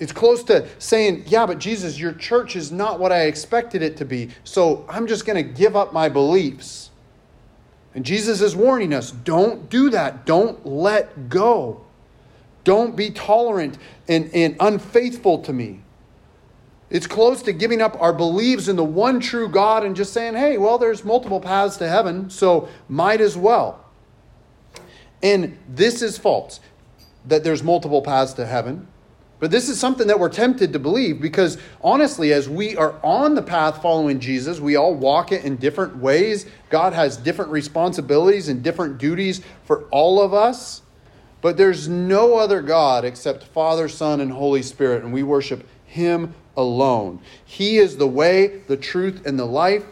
It's 0.00 0.12
close 0.12 0.44
to 0.44 0.68
saying, 0.78 1.24
yeah, 1.26 1.44
but 1.46 1.58
Jesus, 1.58 1.98
your 1.98 2.12
church 2.12 2.54
is 2.54 2.70
not 2.70 3.00
what 3.00 3.10
I 3.10 3.22
expected 3.22 3.82
it 3.82 3.96
to 3.96 4.04
be, 4.04 4.30
so 4.44 4.86
I'm 4.88 5.06
just 5.06 5.26
going 5.26 5.36
to 5.44 5.52
give 5.52 5.74
up 5.74 5.92
my 5.92 6.08
beliefs. 6.08 6.90
And 7.94 8.04
Jesus 8.04 8.40
is 8.40 8.54
warning 8.54 8.94
us 8.94 9.10
don't 9.10 9.68
do 9.68 9.90
that. 9.90 10.24
Don't 10.24 10.64
let 10.64 11.28
go. 11.28 11.84
Don't 12.62 12.94
be 12.94 13.10
tolerant 13.10 13.78
and, 14.06 14.30
and 14.32 14.56
unfaithful 14.60 15.38
to 15.42 15.52
me. 15.52 15.80
It's 16.90 17.06
close 17.06 17.42
to 17.42 17.52
giving 17.52 17.82
up 17.82 18.00
our 18.00 18.12
beliefs 18.12 18.68
in 18.68 18.76
the 18.76 18.84
one 18.84 19.20
true 19.20 19.48
God 19.48 19.84
and 19.84 19.96
just 19.96 20.12
saying, 20.12 20.34
hey, 20.34 20.58
well, 20.58 20.78
there's 20.78 21.04
multiple 21.04 21.40
paths 21.40 21.76
to 21.78 21.88
heaven, 21.88 22.30
so 22.30 22.68
might 22.88 23.20
as 23.20 23.36
well. 23.36 23.84
And 25.22 25.58
this 25.68 26.00
is 26.00 26.16
false 26.16 26.60
that 27.26 27.44
there's 27.44 27.62
multiple 27.62 28.00
paths 28.00 28.32
to 28.34 28.46
heaven. 28.46 28.86
But 29.40 29.52
this 29.52 29.68
is 29.68 29.78
something 29.78 30.08
that 30.08 30.18
we're 30.18 30.30
tempted 30.30 30.72
to 30.72 30.78
believe 30.78 31.20
because 31.20 31.58
honestly, 31.80 32.32
as 32.32 32.48
we 32.48 32.76
are 32.76 32.94
on 33.04 33.34
the 33.34 33.42
path 33.42 33.80
following 33.80 34.18
Jesus, 34.18 34.58
we 34.58 34.74
all 34.74 34.94
walk 34.94 35.30
it 35.30 35.44
in 35.44 35.56
different 35.56 35.96
ways. 35.96 36.46
God 36.70 36.92
has 36.92 37.16
different 37.16 37.52
responsibilities 37.52 38.48
and 38.48 38.62
different 38.62 38.98
duties 38.98 39.40
for 39.64 39.84
all 39.90 40.20
of 40.20 40.34
us. 40.34 40.82
But 41.40 41.56
there's 41.56 41.88
no 41.88 42.36
other 42.36 42.60
God 42.62 43.04
except 43.04 43.44
Father, 43.44 43.88
Son, 43.88 44.20
and 44.20 44.32
Holy 44.32 44.62
Spirit, 44.62 45.04
and 45.04 45.12
we 45.12 45.22
worship 45.22 45.68
Him 45.86 46.34
alone. 46.56 47.20
He 47.44 47.78
is 47.78 47.96
the 47.96 48.08
way, 48.08 48.62
the 48.66 48.76
truth, 48.76 49.24
and 49.24 49.38
the 49.38 49.44
life. 49.44 49.84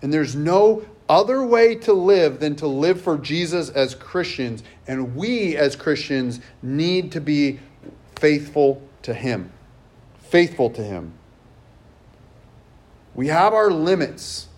And 0.00 0.12
there's 0.12 0.36
no 0.36 0.86
other 1.08 1.42
way 1.42 1.74
to 1.74 1.92
live 1.92 2.38
than 2.38 2.54
to 2.56 2.68
live 2.68 3.00
for 3.00 3.18
Jesus 3.18 3.68
as 3.70 3.96
Christians. 3.96 4.62
And 4.86 5.16
we 5.16 5.56
as 5.56 5.74
Christians 5.74 6.40
need 6.62 7.10
to 7.12 7.20
be 7.20 7.58
faithful 8.18 8.82
to 9.02 9.14
Him. 9.14 9.52
Faithful 10.20 10.70
to 10.70 10.82
Him. 10.82 11.12
We 13.14 13.28
have 13.28 13.52
our 13.52 13.70
limits 13.70 14.48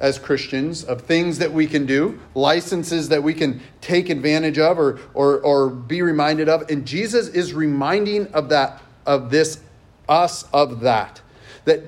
as 0.00 0.18
Christians 0.18 0.82
of 0.82 1.02
things 1.02 1.38
that 1.38 1.52
we 1.52 1.66
can 1.66 1.86
do, 1.86 2.18
licenses 2.34 3.08
that 3.08 3.22
we 3.22 3.32
can 3.32 3.62
take 3.80 4.10
advantage 4.10 4.58
of 4.58 4.78
or, 4.78 4.98
or, 5.14 5.38
or 5.40 5.70
be 5.70 6.02
reminded 6.02 6.48
of. 6.48 6.68
And 6.68 6.84
Jesus 6.84 7.28
is 7.28 7.54
reminding 7.54 8.26
of 8.34 8.48
that, 8.48 8.82
of 9.06 9.30
this, 9.30 9.60
us 10.08 10.44
of 10.52 10.80
that. 10.80 11.20
That 11.66 11.84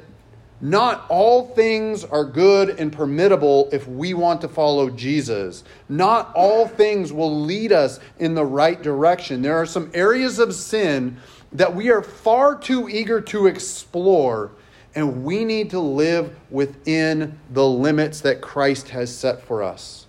not 0.60 1.04
all 1.08 1.48
things 1.48 2.04
are 2.04 2.24
good 2.24 2.70
and 2.80 2.92
permittable 2.92 3.72
if 3.72 3.86
we 3.88 4.14
want 4.14 4.40
to 4.42 4.48
follow 4.48 4.88
Jesus. 4.88 5.64
Not 5.88 6.32
all 6.34 6.66
things 6.66 7.12
will 7.12 7.42
lead 7.42 7.72
us 7.72 8.00
in 8.18 8.34
the 8.34 8.44
right 8.44 8.80
direction. 8.80 9.42
There 9.42 9.56
are 9.56 9.66
some 9.66 9.90
areas 9.94 10.38
of 10.38 10.54
sin 10.54 11.18
that 11.52 11.74
we 11.74 11.90
are 11.90 12.02
far 12.02 12.56
too 12.56 12.88
eager 12.88 13.20
to 13.20 13.46
explore, 13.46 14.52
and 14.94 15.24
we 15.24 15.44
need 15.44 15.70
to 15.70 15.80
live 15.80 16.34
within 16.50 17.38
the 17.50 17.66
limits 17.66 18.20
that 18.22 18.40
Christ 18.40 18.88
has 18.90 19.14
set 19.14 19.42
for 19.42 19.62
us. 19.62 20.06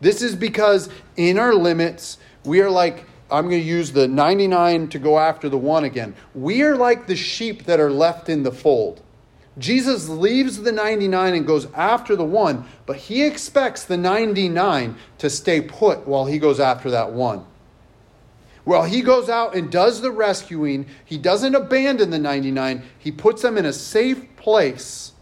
This 0.00 0.20
is 0.22 0.34
because 0.34 0.88
in 1.16 1.38
our 1.38 1.54
limits, 1.54 2.18
we 2.44 2.60
are 2.60 2.70
like, 2.70 3.06
I'm 3.30 3.48
going 3.48 3.62
to 3.62 3.68
use 3.68 3.92
the 3.92 4.06
99 4.06 4.88
to 4.88 4.98
go 4.98 5.18
after 5.18 5.48
the 5.48 5.58
one 5.58 5.84
again. 5.84 6.14
We 6.34 6.62
are 6.62 6.76
like 6.76 7.06
the 7.06 7.16
sheep 7.16 7.64
that 7.64 7.80
are 7.80 7.90
left 7.90 8.28
in 8.28 8.42
the 8.42 8.52
fold. 8.52 9.02
Jesus 9.58 10.08
leaves 10.08 10.62
the 10.62 10.72
99 10.72 11.34
and 11.34 11.46
goes 11.46 11.66
after 11.72 12.14
the 12.14 12.24
one, 12.24 12.66
but 12.84 12.96
he 12.96 13.24
expects 13.24 13.84
the 13.84 13.96
99 13.96 14.96
to 15.18 15.30
stay 15.30 15.60
put 15.60 16.06
while 16.06 16.26
he 16.26 16.38
goes 16.38 16.60
after 16.60 16.90
that 16.90 17.12
one. 17.12 17.44
While 18.64 18.84
he 18.84 19.00
goes 19.00 19.28
out 19.28 19.54
and 19.54 19.70
does 19.70 20.00
the 20.00 20.10
rescuing, 20.10 20.86
he 21.04 21.16
doesn't 21.16 21.54
abandon 21.54 22.10
the 22.10 22.18
99, 22.18 22.82
he 22.98 23.12
puts 23.12 23.42
them 23.42 23.56
in 23.56 23.64
a 23.64 23.72
safe 23.72 24.36
place 24.36 25.12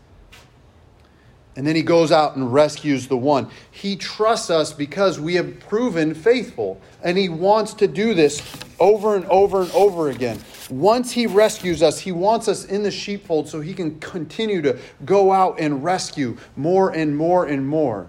and 1.57 1.67
then 1.67 1.77
he 1.77 1.83
goes 1.83 2.11
out 2.11 2.35
and 2.35 2.53
rescues 2.53 3.07
the 3.07 3.17
one. 3.17 3.49
He 3.71 3.95
trusts 3.95 4.51
us 4.51 4.73
because 4.73 5.21
we 5.21 5.35
have 5.37 5.61
proven 5.61 6.13
faithful. 6.13 6.81
And 7.03 7.17
he 7.17 7.29
wants 7.29 7.75
to 7.75 7.87
do 7.87 8.13
this 8.13 8.43
over 8.81 9.15
and 9.15 9.25
over 9.27 9.63
and 9.63 9.71
over 9.71 10.11
again. 10.11 10.41
Once 10.69 11.13
he 11.13 11.27
rescues 11.27 11.83
us, 11.83 12.01
he 12.01 12.11
wants 12.11 12.49
us 12.49 12.65
in 12.65 12.83
the 12.83 12.91
sheepfold 12.91 13.49
so 13.49 13.61
he 13.61 13.73
can 13.73 14.01
continue 14.01 14.63
to 14.63 14.79
go 15.05 15.31
out 15.31 15.61
and 15.61 15.85
rescue 15.85 16.37
more 16.57 16.91
and 16.91 17.17
more 17.17 17.47
and 17.47 17.67
more. 17.67 18.09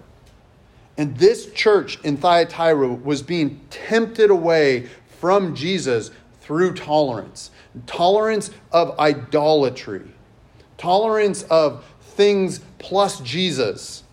And 0.98 1.16
this 1.18 1.52
church 1.52 2.00
in 2.04 2.18
Thyatira 2.18 2.88
was 2.88 3.22
being 3.22 3.62
tempted 3.70 4.32
away 4.32 4.88
from 5.20 5.56
Jesus 5.56 6.10
through 6.42 6.74
tolerance 6.74 7.52
tolerance 7.88 8.52
of 8.72 8.98
idolatry, 9.00 10.04
tolerance 10.78 11.44
of 11.44 11.84
things 12.02 12.62
plus 12.86 13.20
Jesus. 13.22 14.04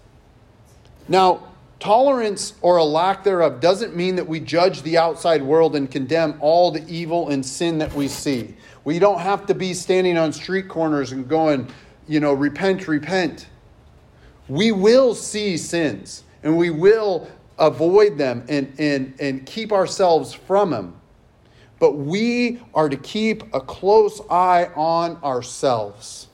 Now, 1.07 1.43
tolerance 1.79 2.55
or 2.63 2.79
a 2.79 2.85
lack 2.85 3.23
thereof 3.23 3.61
doesn't 3.61 3.95
mean 3.95 4.17
that 4.17 4.27
we 4.27 4.41
judge 4.41 4.81
the 4.81 4.97
outside 4.97 5.43
world 5.43 5.77
and 5.77 5.91
condemn 5.91 6.39
all 6.41 6.71
the 6.71 6.83
evil 6.89 7.29
and 7.29 7.45
sin 7.45 7.77
that 7.79 7.93
we 7.93 8.09
see. 8.09 8.55
We 8.85 8.99
don't 8.99 9.21
have 9.21 9.45
to 9.47 9.55
be 9.55 9.75
standing 9.75 10.17
on 10.17 10.33
street 10.33 10.69
corners 10.69 11.13
and 11.13 11.29
going, 11.29 11.69
you 12.09 12.19
know, 12.19 12.33
repent, 12.33 12.89
repent. 12.89 13.47
We 14.49 14.73
will 14.73 15.15
see 15.15 15.59
sins 15.59 16.25
and 16.43 16.57
we 16.57 16.71
will 16.71 17.29
avoid 17.59 18.17
them 18.17 18.43
and, 18.49 18.73
and, 18.79 19.13
and 19.21 19.45
keep 19.45 19.71
ourselves 19.71 20.33
from 20.33 20.71
them. 20.71 20.97
But 21.79 21.93
we 21.93 22.63
are 22.73 22.89
to 22.89 22.97
keep 22.97 23.55
a 23.55 23.61
close 23.61 24.23
eye 24.31 24.71
on 24.75 25.23
ourselves 25.23 26.29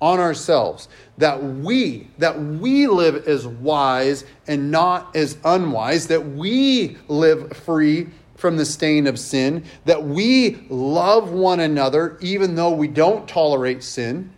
on 0.00 0.20
ourselves 0.20 0.88
that 1.18 1.42
we 1.42 2.08
that 2.18 2.38
we 2.38 2.86
live 2.86 3.26
as 3.26 3.46
wise 3.46 4.24
and 4.46 4.70
not 4.70 5.14
as 5.16 5.38
unwise 5.44 6.08
that 6.08 6.20
we 6.20 6.96
live 7.08 7.56
free 7.56 8.06
from 8.36 8.58
the 8.58 8.64
stain 8.64 9.06
of 9.06 9.18
sin 9.18 9.64
that 9.86 10.04
we 10.04 10.66
love 10.68 11.30
one 11.30 11.60
another 11.60 12.18
even 12.20 12.54
though 12.54 12.72
we 12.72 12.86
don't 12.86 13.26
tolerate 13.26 13.82
sin 13.82 14.30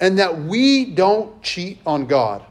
and 0.00 0.18
that 0.18 0.42
we 0.42 0.84
don't 0.84 1.42
cheat 1.42 1.78
on 1.86 2.06
God. 2.06 2.44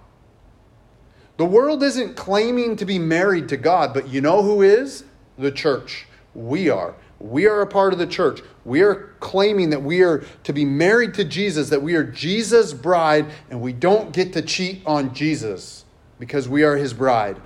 The 1.38 1.46
world 1.46 1.82
isn't 1.84 2.15
claiming 2.15 2.75
to 2.75 2.86
be 2.86 2.98
married 2.98 3.48
to 3.50 3.58
God 3.58 3.94
but 3.94 4.08
you 4.08 4.22
know 4.22 4.41
who 4.41 4.63
is? 4.63 5.03
The 5.38 5.51
church. 5.51 6.08
We 6.34 6.70
are. 6.70 6.96
We 7.20 7.46
are 7.46 7.62
a 7.62 7.68
part 7.68 7.94
of 7.94 8.00
the 8.00 8.08
church. 8.08 8.41
We 8.66 8.82
are 8.82 9.13
claiming 9.20 9.70
that 9.72 9.82
we 9.82 10.01
are 10.01 10.24
to 10.44 10.54
be 10.54 10.66
married 10.66 11.13
to 11.16 11.24
Jesus, 11.24 11.70
that 11.70 11.82
we 11.82 11.96
are 11.96 12.04
Jesus' 12.04 12.74
bride, 12.74 13.28
and 13.50 13.62
we 13.62 13.74
don't 13.74 14.12
get 14.12 14.34
to 14.34 14.42
cheat 14.42 14.82
on 14.86 15.13
Jesus 15.13 15.86
because 16.20 16.50
we 16.50 16.63
are 16.63 16.75
his 16.75 16.94
bride. 16.94 17.38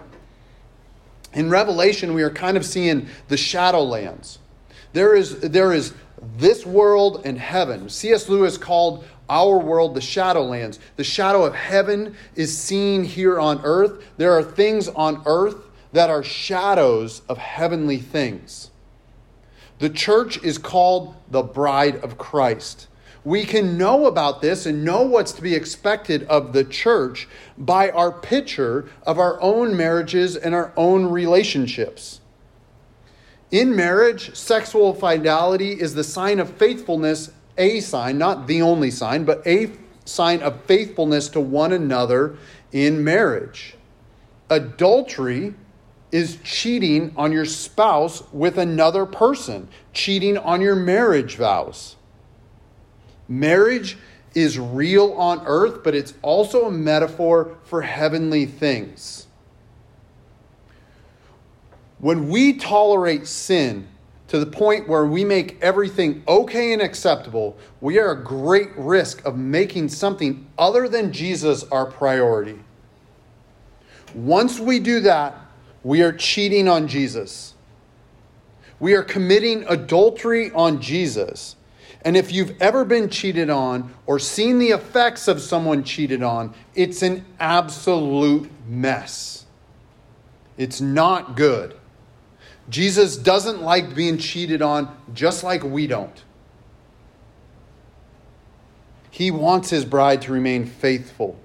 In 1.33 1.49
Revelation, 1.49 2.13
we 2.13 2.23
are 2.23 2.29
kind 2.29 2.57
of 2.57 2.65
seeing 2.65 3.07
the 3.27 3.35
shadowlands. 3.35 4.37
There 4.93 5.15
is, 5.15 5.39
there 5.39 5.73
is 5.73 5.93
this 6.37 6.65
world 6.65 7.21
and 7.25 7.37
heaven. 7.37 7.89
C.S. 7.89 8.29
Lewis 8.29 8.57
called 8.57 9.05
our 9.29 9.57
world 9.57 9.95
the 9.95 10.01
shadowlands. 10.01 10.79
The 10.95 11.03
shadow 11.03 11.43
of 11.43 11.55
heaven 11.55 12.15
is 12.35 12.55
seen 12.55 13.03
here 13.03 13.39
on 13.39 13.61
earth. 13.63 14.03
There 14.17 14.33
are 14.33 14.43
things 14.43 14.87
on 14.89 15.23
earth 15.25 15.55
that 15.93 16.09
are 16.09 16.23
shadows 16.23 17.21
of 17.29 17.37
heavenly 17.37 17.97
things. 17.97 18.69
The 19.83 19.89
church 19.89 20.41
is 20.41 20.57
called 20.57 21.13
the 21.29 21.43
bride 21.43 21.97
of 22.05 22.17
Christ. 22.17 22.87
We 23.25 23.43
can 23.43 23.77
know 23.77 24.05
about 24.05 24.41
this 24.41 24.65
and 24.65 24.85
know 24.85 25.01
what's 25.01 25.33
to 25.33 25.41
be 25.41 25.55
expected 25.55 26.23
of 26.27 26.53
the 26.53 26.63
church 26.63 27.27
by 27.57 27.89
our 27.89 28.09
picture 28.09 28.87
of 29.05 29.19
our 29.19 29.37
own 29.41 29.75
marriages 29.75 30.37
and 30.37 30.55
our 30.55 30.71
own 30.77 31.07
relationships. 31.07 32.21
In 33.51 33.75
marriage, 33.75 34.33
sexual 34.37 34.93
fidelity 34.93 35.73
is 35.73 35.95
the 35.95 36.03
sign 36.05 36.39
of 36.39 36.51
faithfulness, 36.51 37.31
a 37.57 37.81
sign, 37.81 38.17
not 38.17 38.47
the 38.47 38.61
only 38.61 38.89
sign, 38.89 39.25
but 39.25 39.45
a 39.45 39.69
sign 40.05 40.41
of 40.43 40.63
faithfulness 40.63 41.27
to 41.27 41.41
one 41.41 41.73
another 41.73 42.37
in 42.71 43.03
marriage. 43.03 43.75
Adultery 44.49 45.55
is 46.13 46.37
cheating 46.43 47.11
on 47.17 47.31
your 47.31 47.43
spouse 47.43 48.21
with 48.31 48.59
another 48.59 49.03
person, 49.03 49.67
cheating 49.93 50.37
on 50.37 50.61
your 50.61 50.75
marriage 50.75 51.35
vows. 51.37 51.95
Marriage 53.27 53.97
is 54.35 54.59
real 54.59 55.13
on 55.13 55.41
earth, 55.47 55.83
but 55.83 55.95
it's 55.95 56.13
also 56.21 56.67
a 56.67 56.71
metaphor 56.71 57.57
for 57.63 57.81
heavenly 57.81 58.45
things. 58.45 59.25
When 61.97 62.29
we 62.29 62.53
tolerate 62.53 63.25
sin 63.25 63.87
to 64.27 64.37
the 64.37 64.45
point 64.45 64.87
where 64.87 65.05
we 65.05 65.25
make 65.25 65.57
everything 65.63 66.21
okay 66.27 66.73
and 66.73 66.81
acceptable, 66.81 67.57
we 67.81 67.97
are 67.97 68.11
a 68.11 68.23
great 68.23 68.69
risk 68.77 69.25
of 69.25 69.35
making 69.35 69.89
something 69.89 70.45
other 70.59 70.87
than 70.87 71.11
Jesus 71.11 71.63
our 71.71 71.87
priority. 71.87 72.59
Once 74.13 74.59
we 74.59 74.77
do 74.77 74.99
that, 74.99 75.42
we 75.83 76.01
are 76.01 76.13
cheating 76.13 76.67
on 76.67 76.87
Jesus. 76.87 77.53
We 78.79 78.93
are 78.93 79.03
committing 79.03 79.65
adultery 79.67 80.51
on 80.51 80.81
Jesus. 80.81 81.55
And 82.05 82.17
if 82.17 82.31
you've 82.31 82.61
ever 82.61 82.83
been 82.83 83.09
cheated 83.09 83.49
on 83.49 83.93
or 84.05 84.19
seen 84.19 84.59
the 84.59 84.69
effects 84.69 85.27
of 85.27 85.41
someone 85.41 85.83
cheated 85.83 86.21
on, 86.21 86.53
it's 86.75 87.01
an 87.01 87.25
absolute 87.39 88.49
mess. 88.67 89.45
It's 90.57 90.81
not 90.81 91.35
good. 91.35 91.75
Jesus 92.69 93.17
doesn't 93.17 93.61
like 93.61 93.95
being 93.95 94.17
cheated 94.17 94.61
on 94.61 94.95
just 95.13 95.43
like 95.43 95.63
we 95.63 95.87
don't. 95.87 96.23
He 99.09 99.31
wants 99.31 99.69
his 99.69 99.85
bride 99.85 100.23
to 100.23 100.31
remain 100.31 100.65
faithful. 100.65 101.37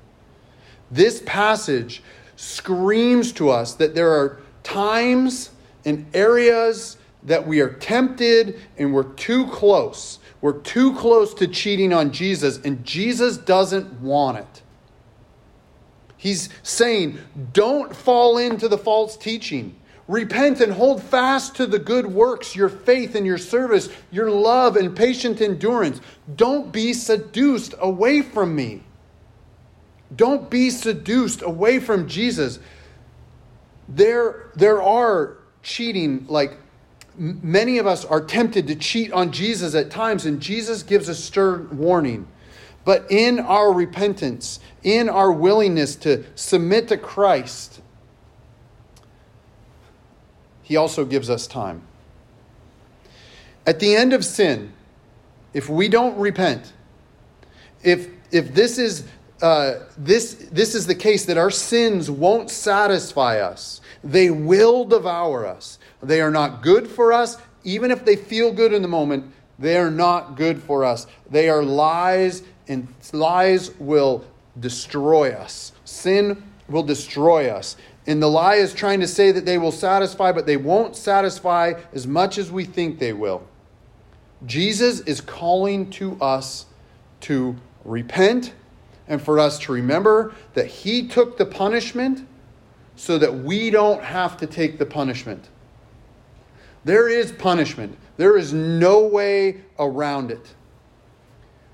This 0.90 1.22
passage 1.26 2.02
screams 2.38 3.32
to 3.32 3.50
us 3.50 3.74
that 3.74 3.96
there 3.96 4.12
are 4.12 4.40
times 4.62 5.50
and 5.84 6.06
areas 6.14 6.96
that 7.24 7.44
we 7.44 7.60
are 7.60 7.70
tempted 7.70 8.60
and 8.78 8.94
we're 8.94 9.02
too 9.02 9.44
close. 9.48 10.20
We're 10.40 10.60
too 10.60 10.94
close 10.94 11.34
to 11.34 11.48
cheating 11.48 11.92
on 11.92 12.12
Jesus, 12.12 12.58
and 12.58 12.84
Jesus 12.84 13.38
doesn't 13.38 14.00
want 14.00 14.38
it. 14.38 14.62
He's 16.16 16.48
saying, 16.62 17.18
don't 17.52 17.94
fall 17.94 18.38
into 18.38 18.68
the 18.68 18.78
false 18.78 19.16
teaching. 19.16 19.74
Repent 20.06 20.60
and 20.60 20.72
hold 20.72 21.02
fast 21.02 21.56
to 21.56 21.66
the 21.66 21.80
good 21.80 22.06
works, 22.06 22.54
your 22.54 22.68
faith 22.68 23.16
and 23.16 23.26
your 23.26 23.36
service, 23.36 23.88
your 24.12 24.30
love 24.30 24.76
and 24.76 24.96
patient 24.96 25.40
endurance. 25.40 26.00
Don't 26.36 26.70
be 26.72 26.92
seduced 26.92 27.74
away 27.80 28.22
from 28.22 28.54
me. 28.54 28.84
Don't 30.14 30.48
be 30.48 30.70
seduced 30.70 31.42
away 31.42 31.80
from 31.80 32.08
Jesus. 32.08 32.58
There, 33.88 34.50
there 34.54 34.82
are 34.82 35.38
cheating, 35.62 36.26
like 36.28 36.56
many 37.16 37.78
of 37.78 37.86
us 37.86 38.04
are 38.04 38.20
tempted 38.20 38.66
to 38.68 38.74
cheat 38.74 39.12
on 39.12 39.32
Jesus 39.32 39.74
at 39.74 39.90
times, 39.90 40.24
and 40.24 40.40
Jesus 40.40 40.82
gives 40.82 41.08
a 41.08 41.14
stern 41.14 41.76
warning. 41.76 42.26
But 42.84 43.10
in 43.10 43.38
our 43.38 43.72
repentance, 43.72 44.60
in 44.82 45.08
our 45.08 45.30
willingness 45.30 45.96
to 45.96 46.24
submit 46.34 46.88
to 46.88 46.96
Christ, 46.96 47.82
he 50.62 50.76
also 50.76 51.04
gives 51.04 51.28
us 51.28 51.46
time. 51.46 51.82
At 53.66 53.80
the 53.80 53.94
end 53.94 54.14
of 54.14 54.24
sin, 54.24 54.72
if 55.52 55.68
we 55.68 55.88
don't 55.88 56.16
repent, 56.18 56.72
if, 57.82 58.08
if 58.30 58.54
this, 58.54 58.78
is, 58.78 59.04
uh, 59.40 59.80
this, 59.96 60.34
this 60.50 60.74
is 60.74 60.86
the 60.86 60.94
case 60.94 61.24
that 61.26 61.38
our 61.38 61.50
sins 61.50 62.10
won't 62.10 62.50
satisfy 62.50 63.40
us, 63.40 63.80
they 64.02 64.30
will 64.30 64.84
devour 64.84 65.46
us. 65.46 65.78
They 66.02 66.20
are 66.20 66.30
not 66.30 66.62
good 66.62 66.88
for 66.88 67.12
us, 67.12 67.36
even 67.64 67.90
if 67.90 68.04
they 68.04 68.16
feel 68.16 68.52
good 68.52 68.72
in 68.72 68.82
the 68.82 68.88
moment. 68.88 69.32
They 69.58 69.76
are 69.76 69.90
not 69.90 70.36
good 70.36 70.62
for 70.62 70.84
us. 70.84 71.06
They 71.30 71.48
are 71.48 71.62
lies, 71.62 72.44
and 72.68 72.86
lies 73.12 73.72
will 73.78 74.24
destroy 74.60 75.32
us. 75.32 75.72
Sin 75.84 76.42
will 76.68 76.84
destroy 76.84 77.48
us. 77.48 77.76
And 78.06 78.22
the 78.22 78.28
lie 78.28 78.54
is 78.54 78.72
trying 78.72 79.00
to 79.00 79.08
say 79.08 79.32
that 79.32 79.44
they 79.44 79.58
will 79.58 79.72
satisfy, 79.72 80.32
but 80.32 80.46
they 80.46 80.56
won't 80.56 80.96
satisfy 80.96 81.74
as 81.92 82.06
much 82.06 82.38
as 82.38 82.50
we 82.50 82.64
think 82.64 82.98
they 82.98 83.12
will. 83.12 83.46
Jesus 84.46 85.00
is 85.00 85.20
calling 85.20 85.90
to 85.90 86.16
us 86.20 86.66
to 87.22 87.56
repent 87.84 88.54
and 89.08 89.20
for 89.20 89.38
us 89.38 89.58
to 89.60 89.72
remember 89.72 90.34
that 90.54 90.66
He 90.66 91.08
took 91.08 91.38
the 91.38 91.46
punishment 91.46 92.26
so 92.96 93.18
that 93.18 93.32
we 93.32 93.70
don't 93.70 94.02
have 94.02 94.36
to 94.38 94.46
take 94.46 94.78
the 94.78 94.86
punishment. 94.86 95.48
There 96.84 97.08
is 97.08 97.32
punishment, 97.32 97.96
there 98.16 98.36
is 98.36 98.52
no 98.52 99.06
way 99.06 99.62
around 99.78 100.30
it. 100.30 100.54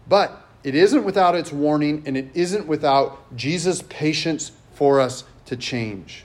But 0.08 0.40
it 0.62 0.74
isn't 0.74 1.04
without 1.04 1.34
its 1.34 1.52
warning, 1.52 2.02
and 2.06 2.16
it 2.16 2.28
isn't 2.34 2.66
without 2.66 3.36
Jesus' 3.36 3.82
patience 3.88 4.52
for 4.74 5.00
us 5.00 5.24
to 5.46 5.56
change. 5.56 6.24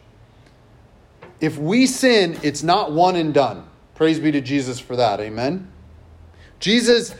If 1.41 1.58
we 1.58 1.86
sin, 1.88 2.38
it's 2.43 2.63
not 2.63 2.91
one 2.91 3.15
and 3.15 3.34
done. 3.34 3.67
Praise 3.95 4.19
be 4.19 4.32
to 4.32 4.41
Jesus 4.41 4.80
for 4.80 4.95
that. 4.95 5.19
Amen. 5.19 5.72
Jesus 6.60 7.15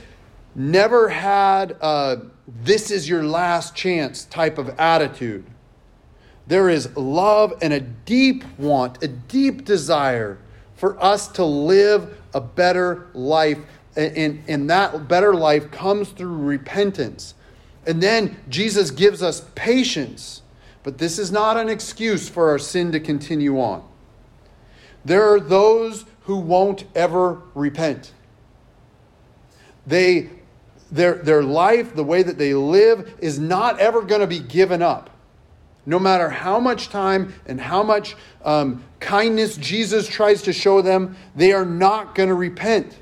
never 0.56 1.10
had 1.10 1.72
a 1.82 2.22
this 2.64 2.90
is 2.90 3.08
your 3.08 3.24
last 3.24 3.76
chance 3.76 4.26
type 4.26 4.58
of 4.58 4.70
attitude. 4.80 5.46
There 6.48 6.70
is 6.70 6.96
love 6.98 7.54
and 7.62 7.72
a 7.74 7.80
deep 7.80 8.44
want, 8.58 9.04
a 9.04 9.08
deep 9.08 9.66
desire 9.66 10.40
for 10.76 11.02
us 11.04 11.28
to 11.28 11.46
live 11.46 12.18
a 12.34 12.42
better 12.42 13.08
life. 13.14 13.60
And, 13.96 14.44
and 14.48 14.70
that 14.70 15.08
better 15.08 15.36
life 15.36 15.70
comes 15.70 16.10
through 16.10 16.38
repentance. 16.38 17.36
And 17.86 18.02
then 18.02 18.38
Jesus 18.50 18.90
gives 18.90 19.22
us 19.22 19.46
patience 19.54 20.42
but 20.84 20.98
this 20.98 21.20
is 21.20 21.32
not 21.32 21.58
an 21.58 21.70
excuse 21.70 22.30
for 22.30 22.50
our 22.50 22.60
sin 22.60 22.92
to 22.94 23.00
continue 23.00 23.60
on. 23.60 23.84
There 25.04 25.32
are 25.34 25.40
those 25.40 26.06
who 26.22 26.38
won't 26.38 26.86
ever 26.96 27.42
repent. 27.54 28.12
They, 29.86 30.30
their, 30.92 31.16
their 31.16 31.44
life, 31.44 31.96
the 31.96 32.04
way 32.04 32.24
that 32.24 32.38
they 32.38 32.54
live, 32.54 33.16
is 33.20 33.40
not 33.40 33.80
ever 33.80 34.02
going 34.02 34.22
to 34.22 34.28
be 34.28 34.40
given 34.40 34.82
up. 34.82 35.10
No 35.86 36.00
matter 36.00 36.30
how 36.30 36.60
much 36.60 36.90
time 36.90 37.34
and 37.46 37.60
how 37.60 37.84
much 37.84 38.16
um, 38.44 38.84
kindness 39.00 39.58
Jesus 39.58 40.08
tries 40.08 40.44
to 40.44 40.54
show 40.54 40.82
them, 40.82 41.16
they 41.36 41.54
are 41.54 41.66
not 41.66 42.16
going 42.16 42.30
to 42.30 42.36
repent. 42.36 42.98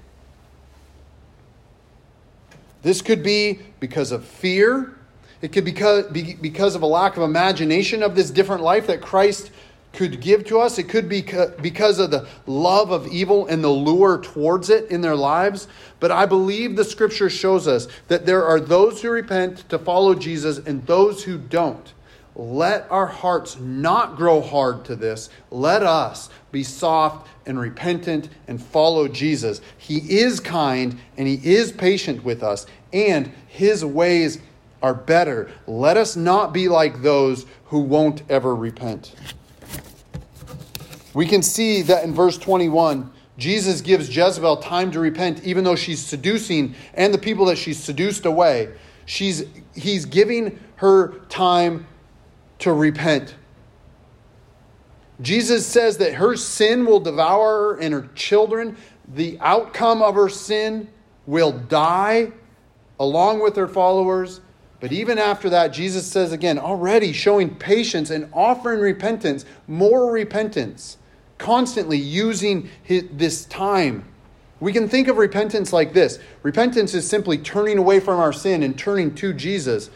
This 2.83 3.01
could 3.01 3.23
be 3.23 3.59
because 3.79 4.11
of 4.11 4.23
fear 4.23 4.97
it 5.41 5.51
could 5.51 5.65
be 5.65 5.71
because, 5.71 6.07
because 6.07 6.75
of 6.75 6.81
a 6.81 6.87
lack 6.87 7.15
of 7.15 7.23
imagination 7.23 8.01
of 8.01 8.15
this 8.15 8.31
different 8.31 8.63
life 8.63 8.87
that 8.87 9.01
Christ 9.01 9.51
could 9.93 10.21
give 10.21 10.45
to 10.45 10.59
us. 10.59 10.77
It 10.77 10.89
could 10.89 11.09
be 11.09 11.25
because 11.61 11.99
of 11.99 12.11
the 12.11 12.27
love 12.45 12.91
of 12.91 13.07
evil 13.07 13.47
and 13.47 13.63
the 13.63 13.69
lure 13.69 14.19
towards 14.19 14.69
it 14.69 14.91
in 14.91 15.01
their 15.01 15.15
lives. 15.15 15.67
But 15.99 16.11
I 16.11 16.25
believe 16.25 16.75
the 16.75 16.83
scripture 16.83 17.29
shows 17.29 17.67
us 17.67 17.87
that 18.07 18.25
there 18.25 18.45
are 18.45 18.59
those 18.59 19.01
who 19.01 19.09
repent 19.09 19.67
to 19.69 19.79
follow 19.79 20.13
Jesus 20.13 20.59
and 20.59 20.85
those 20.85 21.23
who 21.23 21.37
don't. 21.37 21.93
Let 22.35 22.85
our 22.91 23.07
hearts 23.07 23.59
not 23.59 24.15
grow 24.15 24.41
hard 24.41 24.85
to 24.85 24.95
this. 24.95 25.31
Let 25.49 25.81
us 25.81 26.29
be 26.51 26.63
soft 26.63 27.27
and 27.47 27.59
repentant 27.59 28.29
and 28.47 28.61
follow 28.61 29.07
Jesus. 29.07 29.59
He 29.75 30.19
is 30.19 30.39
kind 30.39 30.99
and 31.17 31.27
He 31.27 31.39
is 31.43 31.71
patient 31.71 32.23
with 32.23 32.43
us, 32.43 32.67
and 32.93 33.31
His 33.47 33.83
ways 33.83 34.37
are 34.83 34.93
better. 34.93 35.49
Let 35.65 35.97
us 35.97 36.15
not 36.15 36.53
be 36.53 36.67
like 36.67 37.01
those 37.01 37.47
who 37.65 37.79
won't 37.79 38.21
ever 38.29 38.55
repent. 38.55 39.15
We 41.13 41.25
can 41.25 41.41
see 41.41 41.81
that 41.83 42.03
in 42.03 42.13
verse 42.13 42.37
21, 42.37 43.11
Jesus 43.37 43.81
gives 43.81 44.15
Jezebel 44.15 44.57
time 44.57 44.91
to 44.91 44.99
repent, 44.99 45.43
even 45.43 45.63
though 45.63 45.75
she's 45.75 46.03
seducing 46.03 46.75
and 46.93 47.13
the 47.13 47.17
people 47.17 47.45
that 47.45 47.57
she's 47.57 47.81
seduced 47.81 48.25
away. 48.25 48.69
She's, 49.05 49.43
he's 49.75 50.05
giving 50.05 50.59
her 50.77 51.19
time 51.29 51.87
to 52.59 52.73
repent. 52.73 53.35
Jesus 55.21 55.65
says 55.65 55.97
that 55.97 56.15
her 56.15 56.35
sin 56.35 56.85
will 56.85 56.99
devour 56.99 57.75
her 57.75 57.79
and 57.79 57.93
her 57.93 58.09
children. 58.15 58.77
The 59.07 59.37
outcome 59.39 60.01
of 60.01 60.15
her 60.15 60.29
sin 60.29 60.89
will 61.25 61.51
die 61.51 62.31
along 62.99 63.39
with 63.39 63.55
her 63.55 63.67
followers 63.67 64.41
but 64.79 64.91
even 64.91 65.17
after 65.17 65.49
that, 65.49 65.69
Jesus 65.69 66.05
says 66.05 66.31
again, 66.31 66.59
already 66.59 67.11
showing 67.11 67.55
patience 67.55 68.09
and 68.09 68.29
offering 68.33 68.79
repentance, 68.79 69.43
more 69.67 70.11
repentance, 70.11 70.97
constantly 71.37 71.97
using 71.97 72.69
his, 72.83 73.05
this 73.11 73.45
time. 73.45 74.05
We 74.59 74.73
can 74.73 74.87
think 74.89 75.07
of 75.07 75.17
repentance 75.17 75.73
like 75.73 75.93
this 75.93 76.19
repentance 76.43 76.93
is 76.93 77.07
simply 77.07 77.37
turning 77.37 77.77
away 77.77 77.99
from 77.99 78.19
our 78.19 78.33
sin 78.33 78.63
and 78.63 78.77
turning 78.77 79.13
to 79.15 79.33
Jesus. 79.33 79.89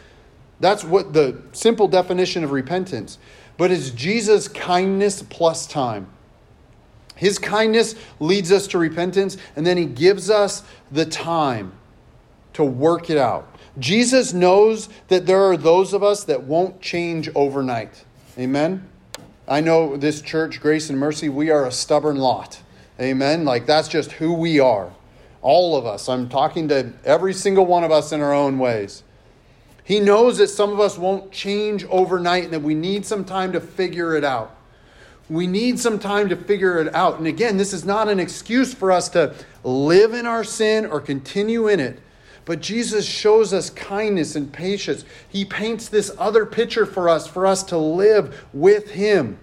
That's 0.60 0.84
what 0.84 1.12
the 1.12 1.42
simple 1.52 1.88
definition 1.88 2.44
of 2.44 2.52
repentance. 2.52 3.18
but 3.56 3.70
it's 3.70 3.90
Jesus' 3.90 4.48
kindness 4.48 5.22
plus 5.22 5.66
time. 5.66 6.06
His 7.14 7.38
kindness 7.38 7.94
leads 8.18 8.50
us 8.50 8.66
to 8.68 8.78
repentance, 8.78 9.36
and 9.54 9.66
then 9.66 9.76
he 9.76 9.84
gives 9.84 10.30
us 10.30 10.64
the 10.90 11.04
time 11.04 11.72
to 12.54 12.64
work 12.64 13.10
it 13.10 13.18
out. 13.18 13.51
Jesus 13.78 14.32
knows 14.32 14.88
that 15.08 15.26
there 15.26 15.42
are 15.44 15.56
those 15.56 15.92
of 15.94 16.02
us 16.02 16.24
that 16.24 16.42
won't 16.42 16.80
change 16.80 17.30
overnight. 17.34 18.04
Amen? 18.38 18.88
I 19.48 19.60
know 19.60 19.96
this 19.96 20.20
church, 20.20 20.60
Grace 20.60 20.90
and 20.90 20.98
Mercy, 20.98 21.28
we 21.28 21.50
are 21.50 21.66
a 21.66 21.72
stubborn 21.72 22.16
lot. 22.16 22.60
Amen? 23.00 23.44
Like 23.44 23.66
that's 23.66 23.88
just 23.88 24.12
who 24.12 24.32
we 24.34 24.60
are. 24.60 24.92
All 25.40 25.76
of 25.76 25.86
us. 25.86 26.08
I'm 26.08 26.28
talking 26.28 26.68
to 26.68 26.92
every 27.04 27.34
single 27.34 27.66
one 27.66 27.82
of 27.82 27.90
us 27.90 28.12
in 28.12 28.20
our 28.20 28.32
own 28.32 28.58
ways. 28.58 29.02
He 29.84 29.98
knows 29.98 30.38
that 30.38 30.48
some 30.48 30.70
of 30.70 30.78
us 30.78 30.96
won't 30.96 31.32
change 31.32 31.84
overnight 31.86 32.44
and 32.44 32.52
that 32.52 32.62
we 32.62 32.74
need 32.74 33.04
some 33.04 33.24
time 33.24 33.52
to 33.52 33.60
figure 33.60 34.14
it 34.14 34.22
out. 34.22 34.56
We 35.28 35.46
need 35.46 35.80
some 35.80 35.98
time 35.98 36.28
to 36.28 36.36
figure 36.36 36.78
it 36.78 36.94
out. 36.94 37.18
And 37.18 37.26
again, 37.26 37.56
this 37.56 37.72
is 37.72 37.84
not 37.84 38.08
an 38.08 38.20
excuse 38.20 38.72
for 38.74 38.92
us 38.92 39.08
to 39.10 39.34
live 39.64 40.12
in 40.12 40.26
our 40.26 40.44
sin 40.44 40.86
or 40.86 41.00
continue 41.00 41.68
in 41.68 41.80
it. 41.80 42.00
But 42.44 42.60
Jesus 42.60 43.06
shows 43.06 43.52
us 43.52 43.70
kindness 43.70 44.34
and 44.34 44.52
patience. 44.52 45.04
He 45.28 45.44
paints 45.44 45.88
this 45.88 46.10
other 46.18 46.44
picture 46.44 46.86
for 46.86 47.08
us, 47.08 47.26
for 47.26 47.46
us 47.46 47.62
to 47.64 47.78
live 47.78 48.44
with 48.52 48.90
Him. 48.92 49.38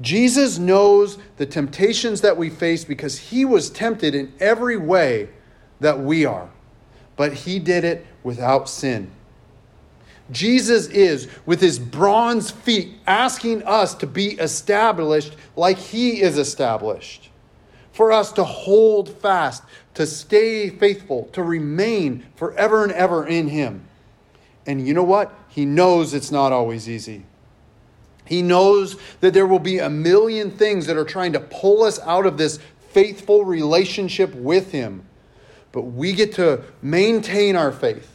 Jesus 0.00 0.58
knows 0.58 1.18
the 1.36 1.46
temptations 1.46 2.22
that 2.22 2.36
we 2.36 2.50
face 2.50 2.84
because 2.84 3.18
He 3.18 3.44
was 3.44 3.70
tempted 3.70 4.14
in 4.14 4.32
every 4.40 4.76
way 4.76 5.28
that 5.80 6.00
we 6.00 6.24
are, 6.24 6.50
but 7.16 7.32
He 7.32 7.58
did 7.58 7.84
it 7.84 8.06
without 8.22 8.68
sin. 8.68 9.10
Jesus 10.30 10.86
is, 10.86 11.28
with 11.44 11.60
his 11.60 11.78
bronze 11.78 12.50
feet, 12.50 12.94
asking 13.06 13.62
us 13.64 13.94
to 13.96 14.06
be 14.06 14.32
established 14.32 15.36
like 15.56 15.78
he 15.78 16.22
is 16.22 16.38
established. 16.38 17.28
For 17.92 18.10
us 18.10 18.32
to 18.32 18.44
hold 18.44 19.08
fast, 19.08 19.62
to 19.94 20.06
stay 20.06 20.70
faithful, 20.70 21.28
to 21.32 21.42
remain 21.42 22.24
forever 22.36 22.82
and 22.82 22.92
ever 22.92 23.26
in 23.26 23.48
Him. 23.48 23.84
And 24.66 24.86
you 24.86 24.94
know 24.94 25.02
what? 25.02 25.32
He 25.48 25.64
knows 25.64 26.14
it's 26.14 26.30
not 26.30 26.52
always 26.52 26.88
easy. 26.88 27.24
He 28.24 28.40
knows 28.40 28.96
that 29.20 29.34
there 29.34 29.46
will 29.46 29.58
be 29.58 29.78
a 29.78 29.90
million 29.90 30.50
things 30.50 30.86
that 30.86 30.96
are 30.96 31.04
trying 31.04 31.32
to 31.34 31.40
pull 31.40 31.82
us 31.82 31.98
out 32.00 32.24
of 32.24 32.38
this 32.38 32.58
faithful 32.90 33.44
relationship 33.44 34.34
with 34.34 34.72
Him. 34.72 35.04
But 35.72 35.82
we 35.82 36.12
get 36.12 36.34
to 36.34 36.62
maintain 36.80 37.56
our 37.56 37.72
faith. 37.72 38.08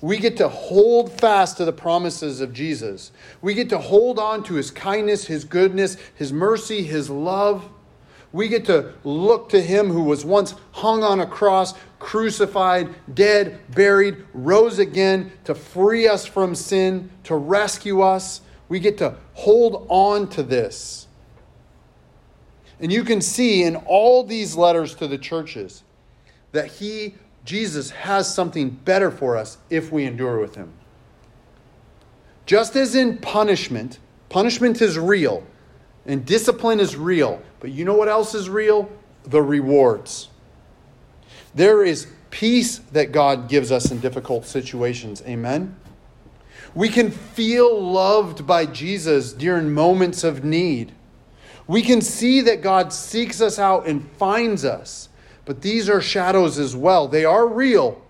We 0.00 0.18
get 0.18 0.38
to 0.38 0.48
hold 0.48 1.12
fast 1.20 1.58
to 1.58 1.64
the 1.64 1.72
promises 1.72 2.40
of 2.40 2.54
Jesus. 2.54 3.12
We 3.42 3.52
get 3.52 3.68
to 3.70 3.78
hold 3.78 4.18
on 4.18 4.42
to 4.44 4.54
His 4.54 4.70
kindness, 4.70 5.26
His 5.26 5.44
goodness, 5.44 5.96
His 6.14 6.32
mercy, 6.32 6.82
His 6.82 7.10
love. 7.10 7.68
We 8.32 8.48
get 8.48 8.64
to 8.66 8.94
look 9.02 9.48
to 9.50 9.60
him 9.60 9.88
who 9.88 10.04
was 10.04 10.24
once 10.24 10.54
hung 10.72 11.02
on 11.02 11.20
a 11.20 11.26
cross, 11.26 11.74
crucified, 11.98 12.94
dead, 13.14 13.58
buried, 13.74 14.24
rose 14.32 14.78
again 14.78 15.32
to 15.44 15.54
free 15.54 16.06
us 16.06 16.26
from 16.26 16.54
sin, 16.54 17.10
to 17.24 17.34
rescue 17.34 18.02
us. 18.02 18.40
We 18.68 18.78
get 18.78 18.98
to 18.98 19.16
hold 19.34 19.86
on 19.88 20.28
to 20.30 20.42
this. 20.44 21.08
And 22.78 22.92
you 22.92 23.02
can 23.02 23.20
see 23.20 23.64
in 23.64 23.76
all 23.76 24.24
these 24.24 24.56
letters 24.56 24.94
to 24.96 25.08
the 25.08 25.18
churches 25.18 25.82
that 26.52 26.66
he, 26.66 27.14
Jesus, 27.44 27.90
has 27.90 28.32
something 28.32 28.70
better 28.70 29.10
for 29.10 29.36
us 29.36 29.58
if 29.70 29.90
we 29.90 30.04
endure 30.04 30.40
with 30.40 30.54
him. 30.54 30.72
Just 32.46 32.76
as 32.76 32.94
in 32.94 33.18
punishment, 33.18 33.98
punishment 34.28 34.80
is 34.80 34.98
real 34.98 35.44
and 36.06 36.24
discipline 36.24 36.80
is 36.80 36.96
real. 36.96 37.42
But 37.60 37.70
you 37.70 37.84
know 37.84 37.94
what 37.94 38.08
else 38.08 38.34
is 38.34 38.48
real? 38.48 38.90
The 39.24 39.42
rewards. 39.42 40.28
There 41.54 41.84
is 41.84 42.06
peace 42.30 42.78
that 42.92 43.12
God 43.12 43.48
gives 43.48 43.72
us 43.72 43.90
in 43.90 44.00
difficult 44.00 44.46
situations. 44.46 45.22
Amen. 45.26 45.76
We 46.74 46.88
can 46.88 47.10
feel 47.10 47.82
loved 47.82 48.46
by 48.46 48.66
Jesus 48.66 49.32
during 49.32 49.72
moments 49.72 50.22
of 50.22 50.44
need. 50.44 50.92
We 51.66 51.82
can 51.82 52.00
see 52.00 52.40
that 52.42 52.62
God 52.62 52.92
seeks 52.92 53.40
us 53.40 53.58
out 53.58 53.86
and 53.86 54.08
finds 54.12 54.64
us. 54.64 55.08
But 55.44 55.62
these 55.62 55.88
are 55.88 56.00
shadows 56.00 56.58
as 56.58 56.76
well. 56.76 57.08
They 57.08 57.24
are 57.24 57.46
real, 57.46 58.00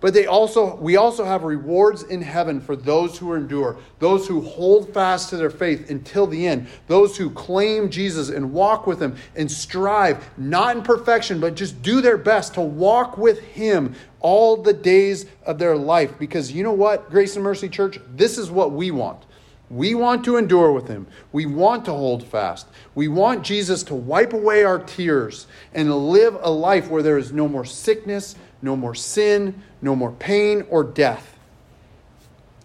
but 0.00 0.14
they 0.14 0.26
also 0.26 0.76
we 0.76 0.96
also 0.96 1.24
have 1.24 1.42
rewards 1.42 2.02
in 2.04 2.22
heaven 2.22 2.60
for 2.60 2.74
those 2.74 3.18
who 3.18 3.34
endure, 3.34 3.76
those 3.98 4.26
who 4.26 4.40
hold 4.40 4.92
fast 4.92 5.30
to 5.30 5.36
their 5.36 5.50
faith 5.50 5.90
until 5.90 6.26
the 6.26 6.46
end, 6.46 6.66
those 6.86 7.16
who 7.16 7.30
claim 7.30 7.90
Jesus 7.90 8.30
and 8.30 8.52
walk 8.52 8.86
with 8.86 9.00
him 9.00 9.16
and 9.36 9.50
strive 9.50 10.28
not 10.38 10.76
in 10.76 10.82
perfection 10.82 11.40
but 11.40 11.54
just 11.54 11.82
do 11.82 12.00
their 12.00 12.18
best 12.18 12.54
to 12.54 12.60
walk 12.60 13.18
with 13.18 13.40
him 13.40 13.94
all 14.20 14.56
the 14.56 14.72
days 14.72 15.26
of 15.44 15.58
their 15.58 15.76
life 15.76 16.18
because 16.18 16.52
you 16.52 16.62
know 16.62 16.72
what, 16.72 17.10
Grace 17.10 17.36
and 17.36 17.44
Mercy 17.44 17.68
Church, 17.68 17.98
this 18.14 18.38
is 18.38 18.50
what 18.50 18.72
we 18.72 18.90
want. 18.90 19.24
We 19.70 19.94
want 19.94 20.24
to 20.24 20.36
endure 20.36 20.72
with 20.72 20.88
him. 20.88 21.06
We 21.30 21.46
want 21.46 21.84
to 21.84 21.92
hold 21.92 22.26
fast. 22.26 22.66
We 22.96 23.06
want 23.06 23.44
Jesus 23.44 23.84
to 23.84 23.94
wipe 23.94 24.32
away 24.32 24.64
our 24.64 24.80
tears 24.80 25.46
and 25.72 25.94
live 26.08 26.36
a 26.42 26.50
life 26.50 26.90
where 26.90 27.04
there 27.04 27.18
is 27.18 27.32
no 27.32 27.46
more 27.46 27.64
sickness, 27.64 28.34
no 28.62 28.76
more 28.76 28.94
sin, 28.94 29.62
no 29.82 29.96
more 29.96 30.12
pain 30.12 30.64
or 30.70 30.84
death. 30.84 31.38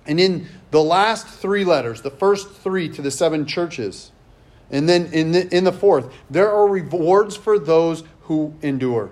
And 0.05 0.19
in 0.19 0.47
the 0.71 0.83
last 0.83 1.27
three 1.27 1.63
letters, 1.63 2.01
the 2.01 2.11
first 2.11 2.51
three 2.51 2.89
to 2.89 3.01
the 3.01 3.11
seven 3.11 3.45
churches, 3.45 4.11
and 4.71 4.89
then 4.89 5.07
in 5.13 5.31
the, 5.31 5.55
in 5.55 5.63
the 5.63 5.71
fourth, 5.71 6.11
there 6.29 6.51
are 6.51 6.67
rewards 6.67 7.35
for 7.35 7.57
those 7.57 8.03
who 8.21 8.53
endure. 8.61 9.11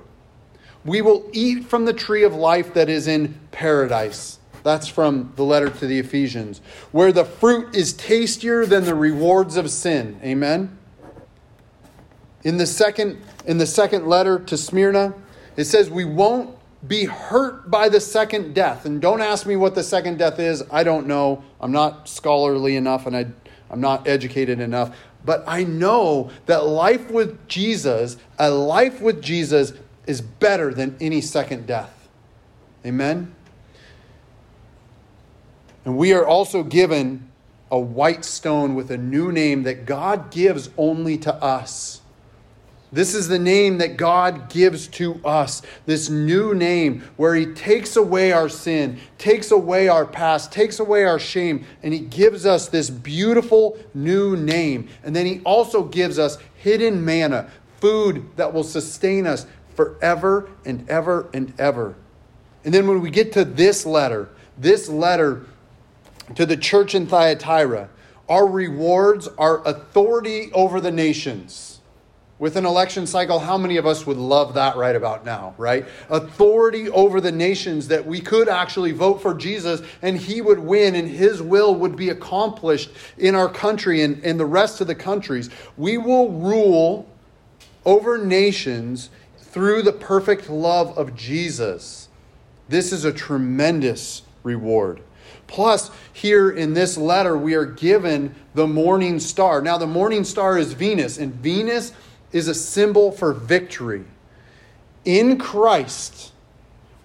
We 0.86 1.02
will 1.02 1.30
eat 1.32 1.66
from 1.66 1.86
the 1.86 1.94
tree 1.94 2.24
of 2.24 2.34
life 2.34 2.74
that 2.74 2.90
is 2.90 3.08
in 3.08 3.40
paradise. 3.52 4.40
That's 4.64 4.88
from 4.88 5.34
the 5.36 5.44
letter 5.44 5.70
to 5.70 5.88
the 5.88 6.00
Ephesians, 6.00 6.62
where 6.92 7.12
the 7.12 7.26
fruit 7.26 7.76
is 7.76 7.94
tastier 7.94 8.66
than 8.66 8.86
the 8.86 8.96
rewards 8.96 9.58
of 9.58 9.70
sin. 9.70 10.20
Amen. 10.24 10.78
In 12.44 12.58
the 12.58 12.66
second 12.66 13.22
in 13.46 13.58
the 13.58 13.66
second 13.66 14.08
letter 14.08 14.40
to 14.40 14.58
Smyrna, 14.58 15.14
it 15.58 15.66
says 15.66 15.90
we 15.90 16.06
won't 16.06 16.58
be 16.88 17.06
hurt 17.06 17.70
by 17.70 17.90
the 17.90 18.00
second 18.00 18.54
death. 18.54 18.86
And 18.86 19.02
don't 19.02 19.22
ask 19.22 19.46
me 19.46 19.56
what 19.56 19.76
the 19.76 19.84
second 19.84 20.18
death 20.18 20.40
is. 20.40 20.64
I 20.72 20.84
don't 20.84 21.08
know. 21.08 21.44
I'm 21.62 21.72
not 21.72 22.10
scholarly 22.10 22.76
enough 22.76 23.06
and 23.06 23.16
I, 23.16 23.28
I'm 23.70 23.82
not 23.82 24.08
educated 24.08 24.60
enough. 24.60 24.96
But 25.26 25.44
I 25.48 25.64
know 25.64 26.32
that 26.48 26.66
life 26.66 27.10
with 27.10 27.48
Jesus, 27.48 28.18
a 28.38 28.52
life 28.52 29.00
with 29.00 29.22
Jesus, 29.22 29.74
is 30.06 30.20
better 30.20 30.74
than 30.74 30.98
any 31.00 31.22
second 31.22 31.66
death. 31.66 32.10
Amen? 32.86 33.34
And 35.86 35.98
we 35.98 36.14
are 36.14 36.26
also 36.26 36.64
given 36.64 37.30
a 37.72 37.80
white 37.80 38.26
stone 38.26 38.76
with 38.76 38.92
a 38.92 38.98
new 38.98 39.32
name 39.32 39.64
that 39.64 39.86
God 39.86 40.32
gives 40.32 40.70
only 40.78 41.18
to 41.20 41.34
us. 41.36 42.02
This 42.94 43.16
is 43.16 43.28
the 43.28 43.40
name 43.40 43.80
that 43.80 43.98
God 43.98 44.50
gives 44.50 44.88
to 44.90 45.20
us, 45.26 45.64
this 45.88 46.12
new 46.12 46.54
name 46.54 47.02
where 47.18 47.34
He 47.34 47.48
takes 47.48 47.96
away 47.96 48.32
our 48.32 48.48
sin, 48.48 49.00
takes 49.18 49.50
away 49.50 49.88
our 49.88 50.06
past, 50.06 50.52
takes 50.52 50.80
away 50.80 51.04
our 51.04 51.18
shame, 51.18 51.66
and 51.82 51.92
He 51.92 52.00
gives 52.02 52.46
us 52.46 52.68
this 52.68 52.92
beautiful 52.92 53.80
new 53.96 54.36
name. 54.36 54.90
And 55.04 55.16
then 55.16 55.26
He 55.26 55.42
also 55.44 55.84
gives 55.84 56.20
us 56.20 56.38
hidden 56.54 57.04
manna, 57.04 57.50
food 57.82 58.30
that 58.36 58.54
will 58.54 58.64
sustain 58.64 59.26
us 59.26 59.48
forever 59.74 60.52
and 60.64 60.88
ever 60.88 61.32
and 61.34 61.52
ever. 61.60 61.96
And 62.64 62.72
then 62.72 62.88
when 62.88 63.02
we 63.02 63.10
get 63.10 63.34
to 63.34 63.44
this 63.44 63.88
letter, 63.88 64.30
this 64.56 64.88
letter 64.88 65.48
to 66.36 66.46
the 66.46 66.58
church 66.58 66.94
in 66.94 67.08
Thyatira, 67.08 67.90
our 68.30 68.48
rewards 68.48 69.28
are 69.40 69.68
authority 69.68 70.52
over 70.54 70.80
the 70.80 70.92
nations. 70.92 71.73
With 72.44 72.58
an 72.58 72.66
election 72.66 73.08
cycle, 73.08 73.40
how 73.40 73.58
many 73.58 73.78
of 73.78 73.86
us 73.86 74.06
would 74.06 74.18
love 74.18 74.56
that 74.56 74.76
right 74.76 74.98
about 74.98 75.24
now, 75.24 75.56
right? 75.58 75.86
Authority 76.10 76.90
over 76.90 77.22
the 77.22 77.32
nations 77.32 77.88
that 77.88 78.06
we 78.06 78.20
could 78.20 78.50
actually 78.50 78.92
vote 78.92 79.22
for 79.22 79.34
Jesus 79.34 79.82
and 80.02 80.18
he 80.18 80.42
would 80.42 80.60
win 80.60 80.94
and 80.94 81.08
his 81.08 81.42
will 81.42 81.74
would 81.74 81.96
be 81.96 82.10
accomplished 82.10 82.92
in 83.18 83.34
our 83.34 83.48
country 83.48 84.02
and, 84.02 84.22
in 84.26 84.36
the 84.36 84.46
rest 84.46 84.82
of 84.82 84.88
the 84.88 84.94
countries. 84.94 85.50
We 85.78 85.98
will 85.98 86.32
rule 86.32 87.10
over 87.86 88.18
nations 88.18 89.10
through 89.38 89.84
the 89.84 89.94
perfect 89.94 90.50
love 90.50 90.98
of 90.98 91.16
Jesus. 91.16 92.10
This 92.68 92.92
is 92.92 93.06
a 93.06 93.14
tremendous 93.14 94.22
reward. 94.44 95.00
Plus, 95.48 95.92
here 96.12 96.52
in 96.52 96.74
this 96.74 96.98
letter, 96.98 97.38
we 97.38 97.54
are 97.54 97.66
given 97.66 98.36
the 98.54 98.68
morning 98.68 99.22
star. 99.22 99.62
Now, 99.62 99.78
the 99.78 99.88
morning 99.88 100.26
star 100.26 100.58
is 100.58 100.74
Venus, 100.74 101.18
and 101.18 101.34
Venus 101.36 101.94
is 102.34 102.48
a 102.48 102.54
symbol 102.54 103.12
for 103.12 103.32
victory. 103.32 104.04
In 105.06 105.38
Christ, 105.38 106.34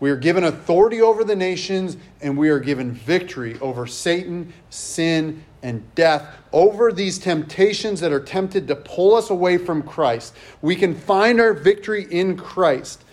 we 0.01 0.11
are 0.11 0.17
given 0.17 0.45
authority 0.45 1.03
over 1.03 1.25
the 1.25 1.37
nations 1.37 1.97
and 2.21 2.37
we 2.37 2.49
are 2.49 2.61
given 2.61 2.93
victory 2.93 3.59
over 3.61 3.87
Satan, 3.87 4.53
sin, 4.71 5.45
and 5.63 5.95
death 5.95 6.37
over 6.53 6.93
these 6.93 7.19
temptations 7.19 8.01
that 8.01 8.13
are 8.13 8.21
tempted 8.21 8.69
to 8.69 8.77
pull 8.77 9.15
us 9.15 9.31
away 9.31 9.59
from 9.59 9.83
Christ. 9.83 10.35
We 10.63 10.77
can 10.77 10.95
find 10.95 11.41
our 11.41 11.53
victory 11.53 12.07
in 12.11 12.37
Christ. 12.37 13.05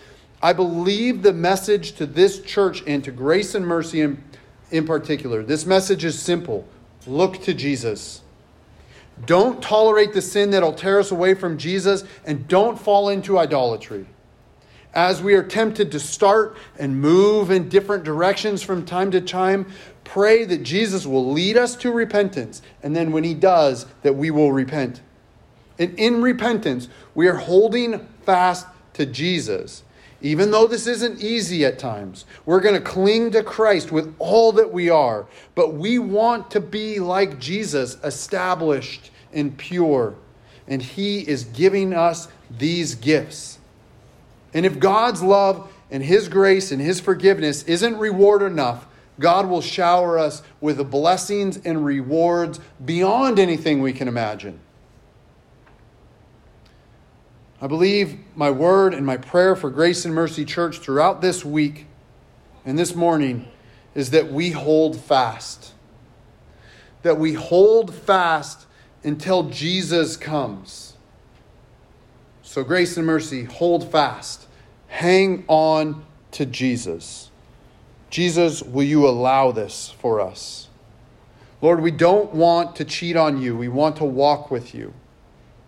I 0.42 0.54
believe 0.54 1.24
the 1.24 1.34
message 1.34 1.94
to 1.94 2.06
this 2.06 2.40
church 2.42 2.84
and 2.86 3.04
to 3.04 3.12
grace 3.12 3.56
and 3.56 3.66
mercy 3.66 4.02
in, 4.02 4.24
in 4.70 4.86
particular, 4.86 5.44
this 5.44 5.66
message 5.66 6.06
is 6.06 6.20
simple 6.20 6.68
look 7.08 7.42
to 7.44 7.54
Jesus. 7.54 8.22
Don't 9.26 9.62
tolerate 9.62 10.14
the 10.14 10.22
sin 10.22 10.52
that'll 10.52 10.74
tear 10.74 11.00
us 11.00 11.12
away 11.12 11.34
from 11.34 11.58
Jesus, 11.58 12.04
and 12.26 12.48
don't 12.48 12.80
fall 12.80 13.10
into 13.10 13.38
idolatry. 13.38 14.06
As 14.94 15.22
we 15.22 15.34
are 15.34 15.44
tempted 15.44 15.92
to 15.92 16.00
start 16.00 16.58
and 16.78 17.00
move 17.00 17.52
in 17.52 17.70
different 17.70 18.04
directions 18.04 18.62
from 18.62 18.86
time 18.86 19.12
to 19.12 19.22
time, 19.22 19.68
pray 20.04 20.44
that 20.46 20.64
Jesus 20.64 21.06
will 21.06 21.32
lead 21.32 21.58
us 21.58 21.76
to 21.78 21.92
repentance, 21.92 22.62
and 22.84 22.96
then 22.96 23.12
when 23.12 23.24
He 23.24 23.34
does, 23.34 23.86
that 24.04 24.16
we 24.16 24.32
will 24.32 24.52
repent. 24.52 25.02
And 25.80 25.98
in 25.98 26.22
repentance, 26.22 26.88
we 27.14 27.28
are 27.28 27.36
holding 27.36 28.08
fast 28.26 28.68
to 28.94 29.06
Jesus. 29.06 29.84
Even 30.22 30.52
though 30.52 30.66
this 30.66 30.88
isn't 30.88 31.22
easy 31.22 31.66
at 31.66 31.78
times, 31.78 32.26
we're 32.46 32.62
going 32.62 32.76
to 32.76 32.82
cling 32.82 33.32
to 33.32 33.44
Christ 33.44 33.92
with 33.92 34.16
all 34.18 34.52
that 34.54 34.72
we 34.72 34.90
are. 34.90 35.28
But 35.56 35.74
we 35.74 36.00
want 36.00 36.50
to 36.52 36.60
be 36.60 37.00
like 37.00 37.40
Jesus, 37.40 37.98
established 38.04 39.12
and 39.34 39.58
pure. 39.58 40.16
And 40.68 40.82
He 40.82 41.20
is 41.28 41.44
giving 41.44 41.94
us 41.94 42.28
these 42.50 42.96
gifts. 42.96 43.60
And 44.54 44.66
if 44.66 44.80
God's 44.80 45.22
love 45.22 45.72
and 45.92 46.02
His 46.02 46.30
grace 46.30 46.72
and 46.72 46.82
His 46.82 47.00
forgiveness 47.00 47.64
isn't 47.64 47.98
reward 47.98 48.42
enough, 48.42 48.88
God 49.20 49.48
will 49.48 49.62
shower 49.62 50.18
us 50.18 50.42
with 50.60 50.90
blessings 50.90 51.58
and 51.64 51.86
rewards 51.86 52.60
beyond 52.84 53.40
anything 53.40 53.82
we 53.82 53.94
can 53.94 54.08
imagine. 54.08 54.60
I 57.66 57.68
believe 57.68 58.20
my 58.36 58.52
word 58.52 58.94
and 58.94 59.04
my 59.04 59.18
prayer 59.18 59.56
for 59.56 59.72
Grace 59.72 60.06
and 60.06 60.14
Mercy 60.14 60.46
Church 60.46 60.78
throughout 60.78 61.22
this 61.22 61.44
week 61.44 61.88
and 62.64 62.78
this 62.78 62.94
morning 62.94 63.48
is 63.96 64.12
that 64.12 64.32
we 64.32 64.52
hold 64.52 65.02
fast. 65.02 65.74
That 67.02 67.18
we 67.18 67.34
hold 67.34 67.92
fast 67.92 68.68
until 69.04 69.50
Jesus 69.50 70.16
comes. 70.16 70.94
So, 72.44 72.64
Grace 72.64 72.98
and 72.98 73.08
Mercy, 73.08 73.46
hold 73.46 73.92
fast. 73.92 74.46
Hang 74.86 75.44
on 75.48 76.06
to 76.34 76.46
Jesus. 76.46 77.32
Jesus, 78.12 78.62
will 78.62 78.84
you 78.84 79.08
allow 79.08 79.52
this 79.52 79.90
for 79.90 80.22
us? 80.22 80.68
Lord, 81.64 81.82
we 81.82 81.90
don't 81.90 82.32
want 82.32 82.76
to 82.76 82.86
cheat 82.86 83.16
on 83.16 83.42
you. 83.42 83.58
We 83.58 83.70
want 83.70 83.96
to 83.96 84.06
walk 84.06 84.52
with 84.52 84.76
you. 84.76 84.94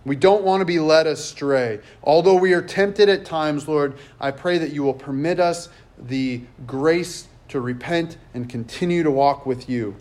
We 0.08 0.16
don't 0.16 0.44
want 0.44 0.62
to 0.62 0.66
be 0.66 0.80
led 0.80 1.06
astray. 1.06 1.80
Although 2.04 2.36
we 2.36 2.54
are 2.54 2.62
tempted 2.62 3.10
at 3.10 3.26
times, 3.26 3.68
Lord, 3.68 3.96
I 4.20 4.32
pray 4.32 4.58
that 4.58 4.72
you 4.72 4.84
will 4.84 4.94
permit 4.94 5.40
us 5.40 5.70
the 5.98 6.42
grace 6.66 7.28
to 7.50 7.60
repent 7.60 8.18
and 8.34 8.50
continue 8.50 9.04
to 9.04 9.12
walk 9.12 9.46
with 9.46 9.70
you. 9.70 9.96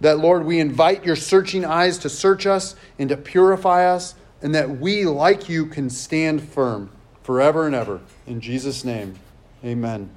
That, 0.00 0.18
Lord, 0.18 0.44
we 0.44 0.60
invite 0.60 1.04
your 1.04 1.16
searching 1.16 1.64
eyes 1.64 1.98
to 1.98 2.08
search 2.08 2.46
us 2.46 2.74
and 2.98 3.08
to 3.08 3.16
purify 3.16 3.84
us, 3.86 4.14
and 4.40 4.54
that 4.54 4.78
we, 4.78 5.04
like 5.04 5.48
you, 5.48 5.66
can 5.66 5.90
stand 5.90 6.42
firm 6.42 6.90
forever 7.22 7.66
and 7.66 7.74
ever. 7.74 8.00
In 8.26 8.40
Jesus' 8.40 8.84
name, 8.84 9.18
amen. 9.64 10.10